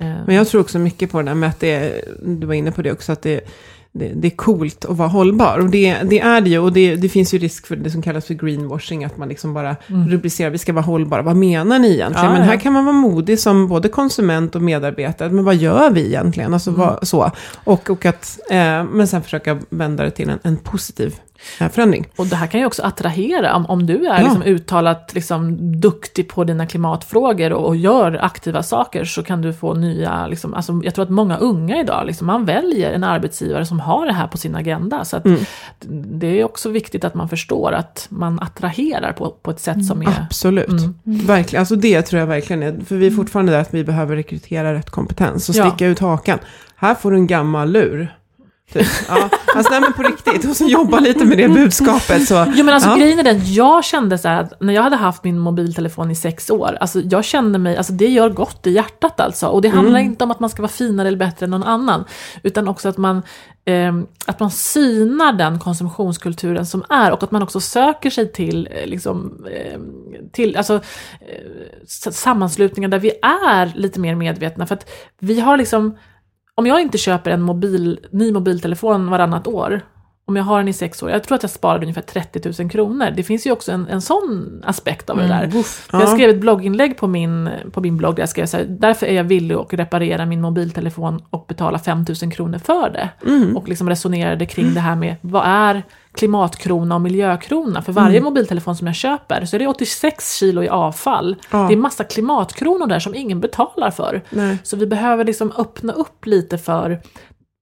[0.00, 2.72] Eh, Men jag tror också mycket på det där med att det, du var inne
[2.72, 3.40] på det också, att det,
[3.98, 5.58] det, det är coolt att vara hållbar.
[5.58, 8.02] Och det, det är det ju, och det, det finns ju risk för det som
[8.02, 11.88] kallas för greenwashing, att man liksom bara rubricerar, vi ska vara hållbara, vad menar ni
[11.88, 12.26] egentligen?
[12.26, 12.32] Mm.
[12.32, 12.60] Ja, men här ja.
[12.60, 16.54] kan man vara modig som både konsument och medarbetare, men vad gör vi egentligen?
[16.54, 16.80] Alltså Mm.
[16.80, 17.30] vad, så.
[17.64, 21.14] Och, och att, eh, men sen försöka vända det till en, en positiv
[21.72, 22.06] förändring.
[22.16, 24.22] Och det här kan ju också attrahera, om, om du är Ja.
[24.22, 29.52] liksom uttalat liksom, duktig på dina klimatfrågor och, och gör aktiva saker så kan du
[29.52, 33.66] få nya, liksom, alltså, jag tror att många unga idag, liksom, man väljer en arbetsgivare
[33.66, 35.04] som har det här på sin agenda.
[35.04, 35.24] Så att
[35.88, 40.02] det är också viktigt att man förstår att man attraherar på, på ett sätt som
[40.02, 40.08] är...
[40.26, 40.68] Absolut.
[40.68, 40.94] Mm.
[41.04, 44.16] Verkligen, alltså det tror jag verkligen är, för vi är fortfarande där att vi behöver
[44.16, 45.68] rekrytera rätt kompetens och Ja.
[45.70, 46.38] sticka ut hakan.
[46.76, 48.16] Här får du en gammal lur.
[48.72, 48.86] Typ.
[49.08, 52.28] Ja, alltså nej men på riktigt, och så jobba lite med det budskapet.
[52.28, 52.96] Så, Jo men alltså ja.
[52.96, 56.50] grejen är den, jag kände så att när jag hade haft min mobiltelefon i sex
[56.50, 59.46] år, alltså jag kände mig, alltså det gör gott i hjärtat alltså.
[59.46, 62.04] Och det handlar inte om att man ska vara finare eller bättre än någon annan,
[62.42, 63.22] utan också att man,
[63.64, 68.68] ehm, att man synar den konsumtionskulturen som är och att man också söker sig till,
[68.70, 69.92] eh, liksom, ehm,
[70.32, 74.66] till alltså, eh, sammanslutningar där vi är lite mer medvetna.
[74.66, 74.90] För att
[75.20, 75.96] vi har liksom,
[76.56, 79.80] om jag inte köper en mobil, ny mobiltelefon varannat år,
[80.28, 82.70] om jag har den i sex år, jag tror att jag sparade ungefär 30 000
[82.70, 83.10] kronor.
[83.16, 85.50] Det finns ju också en, en sån aspekt av det där.
[85.92, 86.06] Jag Ja.
[86.06, 89.14] skrev ett blogginlägg på min, på min blogg där jag skrev så här, därför är
[89.14, 93.08] jag villig att reparera min mobiltelefon och betala 5 000 kronor för det.
[93.26, 93.56] Mm.
[93.56, 95.82] Och liksom resonerade kring det här med vad är
[96.16, 97.82] klimatkrona och miljökrona?
[97.82, 98.24] För varje Mm.
[98.24, 101.36] mobiltelefon som jag köper så är det 86 kilo i avfall.
[101.50, 101.58] Ja.
[101.68, 104.22] Det är massa klimatkronor där som ingen betalar för.
[104.30, 104.58] Nej.
[104.62, 107.00] Så vi behöver liksom öppna upp lite för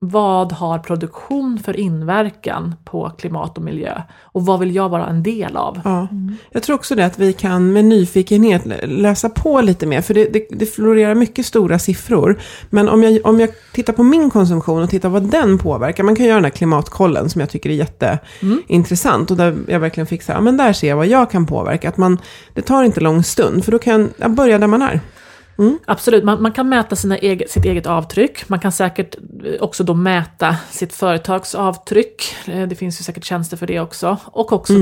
[0.08, 4.02] vad har produktion för inverkan på klimat och miljö?
[4.22, 5.80] Och vad vill jag vara en del av?
[5.84, 6.08] Ja.
[6.50, 10.00] Jag tror också det att vi kan med nyfikenhet lä- läsa på lite mer.
[10.00, 12.38] För det, det, det florerar mycket stora siffror.
[12.70, 16.04] Men om jag, om jag tittar på min konsumtion och tittar vad den påverkar.
[16.04, 19.30] Man kan göra den här klimatkollen som jag tycker är jätteintressant.
[19.30, 21.88] Och där jag verkligen fick så här, men där ser jag vad jag kan påverka.
[21.88, 22.18] Att man,
[22.54, 23.64] det tar inte lång stund.
[23.64, 25.00] För då kan jag börja där man är.
[25.86, 28.48] Absolut, man, man kan mäta sina eget, sitt eget avtryck.
[28.48, 32.34] Man kan säkert eh, också då mäta sitt företags avtryck.
[32.46, 34.16] Eh, Det finns ju säkert tjänster för det också.
[34.26, 34.72] Och också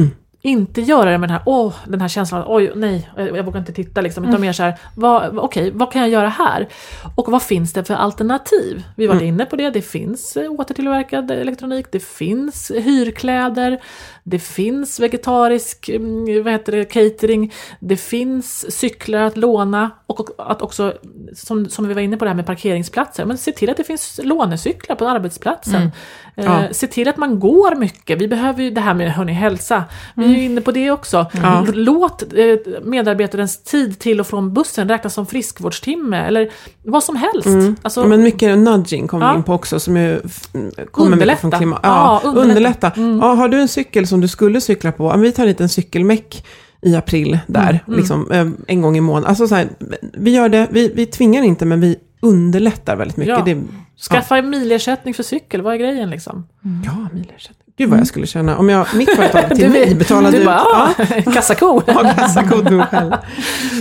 [0.45, 3.59] inte göra det med den här, åh, den här känslan oj, nej, jag, jag vågar
[3.61, 4.25] inte titta liksom.
[4.25, 6.69] Utan mer så här, vad, okej, vad kan jag göra här?
[7.17, 8.83] Och vad finns det för alternativ?
[8.97, 13.81] Vi var inne på det, det finns eh, återtillverkad elektronik, det finns hyrkläder,
[14.25, 20.63] det finns vegetarisk mm, vad heter det, catering, det finns cyklar att låna och att
[20.63, 20.93] också,
[21.35, 23.85] som, som vi var inne på det här med parkeringsplatser, men se till att det
[23.85, 25.91] finns lånecyklar på arbetsplatsen.
[26.35, 26.43] Ja.
[26.43, 28.21] Eh, se till att man går mycket.
[28.21, 29.85] Vi behöver ju det här med hörni, hälsa.
[30.15, 31.27] Vi är ju inne på det också.
[31.43, 31.67] Ja.
[31.73, 36.51] Låt eh, medarbetarens tid till och från bussen räknas som friskvårdstimme eller
[36.85, 37.49] vad som helst.
[37.83, 39.33] Alltså, Ja, Men mycket nudging kommer Ja.
[39.33, 41.57] vi in på också, som ju kommer mycket från Underlätta.
[41.59, 41.81] klimat.
[41.83, 42.87] Ja, Ja, underlätta.
[42.97, 43.05] Mm.
[43.11, 43.27] underlätta.
[43.27, 45.69] Ja, har du en cykel som du skulle cykla på, ja, vi tar en liten
[45.69, 46.45] cykelmeck
[46.83, 49.29] i april där, Mm, liksom, eh, en gång i månaden.
[49.29, 49.69] Alltså så här,
[50.01, 53.39] vi gör det, vi, vi tvingar inte, men vi underlättar väldigt mycket.
[53.39, 53.45] Ja.
[53.45, 53.63] Det,
[54.11, 56.47] Skaffa milersättning för cykel, vad är grejen liksom?
[56.85, 57.57] ja, milersättning.
[57.79, 60.47] Gud vad jag skulle känna, om jag, mitt företag till Du mig betalade du ut.
[60.47, 60.89] bara, ja,
[61.27, 61.83] ja, kassako.
[61.87, 63.13] Ja, kassakod nog själv.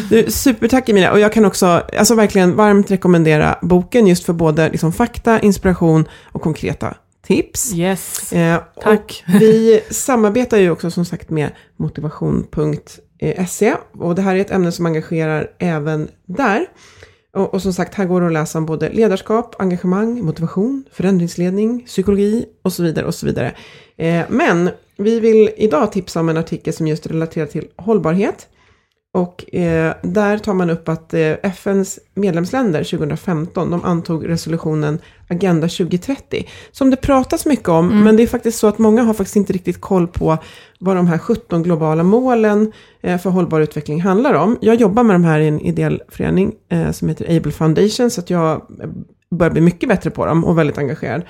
[0.10, 1.12] Du, supertack Emilia.
[1.12, 1.66] Och jag kan också
[1.98, 6.94] alltså, verkligen varmt rekommendera boken just för både liksom, fakta, inspiration och konkreta
[7.32, 7.74] tips.
[7.74, 8.34] Yes.
[8.34, 9.24] Eh, Tack.
[9.28, 13.76] Vi samarbetar ju också som sagt med motivation.se.
[13.94, 16.66] Och det här är ett ämne som engagerar även där.
[17.34, 21.86] Och, och som sagt, här går det att läsa om både ledarskap, engagemang, motivation, förändringsledning,
[21.86, 23.06] psykologi och så vidare.
[23.06, 23.56] och så vidare.
[23.98, 28.48] Eh, men vi vill idag tipsa om en artikel som just relaterar till hållbarhet.
[29.14, 35.68] Och eh, där tar man upp att eh, FNs medlemsländer 2015, de antog resolutionen Agenda
[35.68, 36.48] 2030.
[36.72, 39.54] Som det pratas mycket om, men det är faktiskt så att många har faktiskt inte
[39.54, 40.38] riktigt koll på
[40.80, 44.58] vad de här 17 globala målen eh, för hållbar utveckling handlar om.
[44.62, 48.22] Jag jobbar med de här i en ideell förening eh, som heter Able Foundation, så
[48.22, 48.90] att jag eh,
[49.32, 51.22] börjar bli mycket bättre på dem och väldigt engagerad.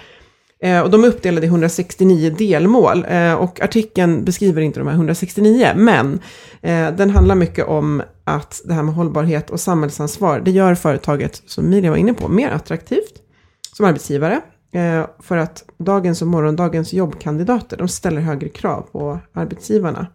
[0.63, 3.05] Eh, och de är uppdelade i 169 delmål.
[3.09, 6.19] Eh, och artikeln beskriver inte de här 169, men
[6.61, 11.41] eh, den handlar mycket om att det här med hållbarhet och samhällsansvar, det gör företaget,
[11.45, 13.13] som Miriam var inne på, mer attraktivt
[13.73, 14.41] som arbetsgivare.
[14.73, 20.07] Eh, för att dagens och morgondagens jobbkandidater, de ställer högre krav på arbetsgivarna.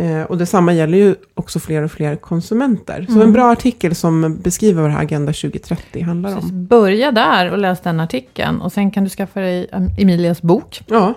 [0.00, 3.06] Eh, och detsamma gäller ju också fler och fler konsumenter.
[3.08, 6.66] Så en bra artikel som beskriver vad det här Agenda 2030 handlar Så om.
[6.66, 8.60] börja där och läs den artikeln.
[8.60, 10.80] Och sen kan du skaffa dig um, Emilias bok.
[10.86, 11.14] Ja,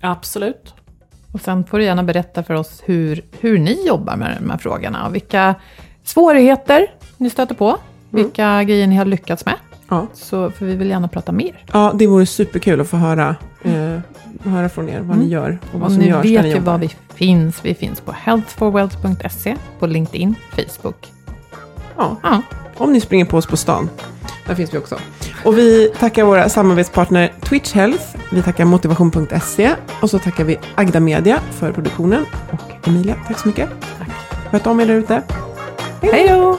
[0.00, 0.74] Absolut.
[1.32, 4.58] Och sen får du gärna berätta för oss hur, hur ni jobbar med de här
[4.58, 5.06] frågorna.
[5.06, 5.54] Och vilka
[6.04, 7.76] svårigheter ni stöter på.
[8.10, 9.54] vilka grejer ni har lyckats med.
[9.88, 10.06] Ja.
[10.14, 11.64] Så, för vi vill gärna prata mer.
[11.72, 13.98] ja, det vore superkul att få höra, eh,
[14.44, 16.58] höra från er vad ni gör och vad Och som ni görs vet ni ju
[16.60, 17.60] var vi finns.
[17.64, 21.12] Vi finns på healthforwealth.se, på LinkedIn, Facebook.
[21.96, 22.42] Ja, Ja.
[22.76, 23.90] om ni springer på oss på stan.
[24.46, 24.98] Där finns vi också.
[25.44, 29.70] Och vi tackar våra samarbetspartner Twitch Health, vi tackar motivation.se
[30.02, 32.24] och så tackar vi Agda Media för produktionen.
[32.50, 33.68] Och Emilia, tack så mycket.
[33.98, 34.08] Tack.
[34.50, 35.22] Sköt om er där ute.
[36.02, 36.58] Hej då!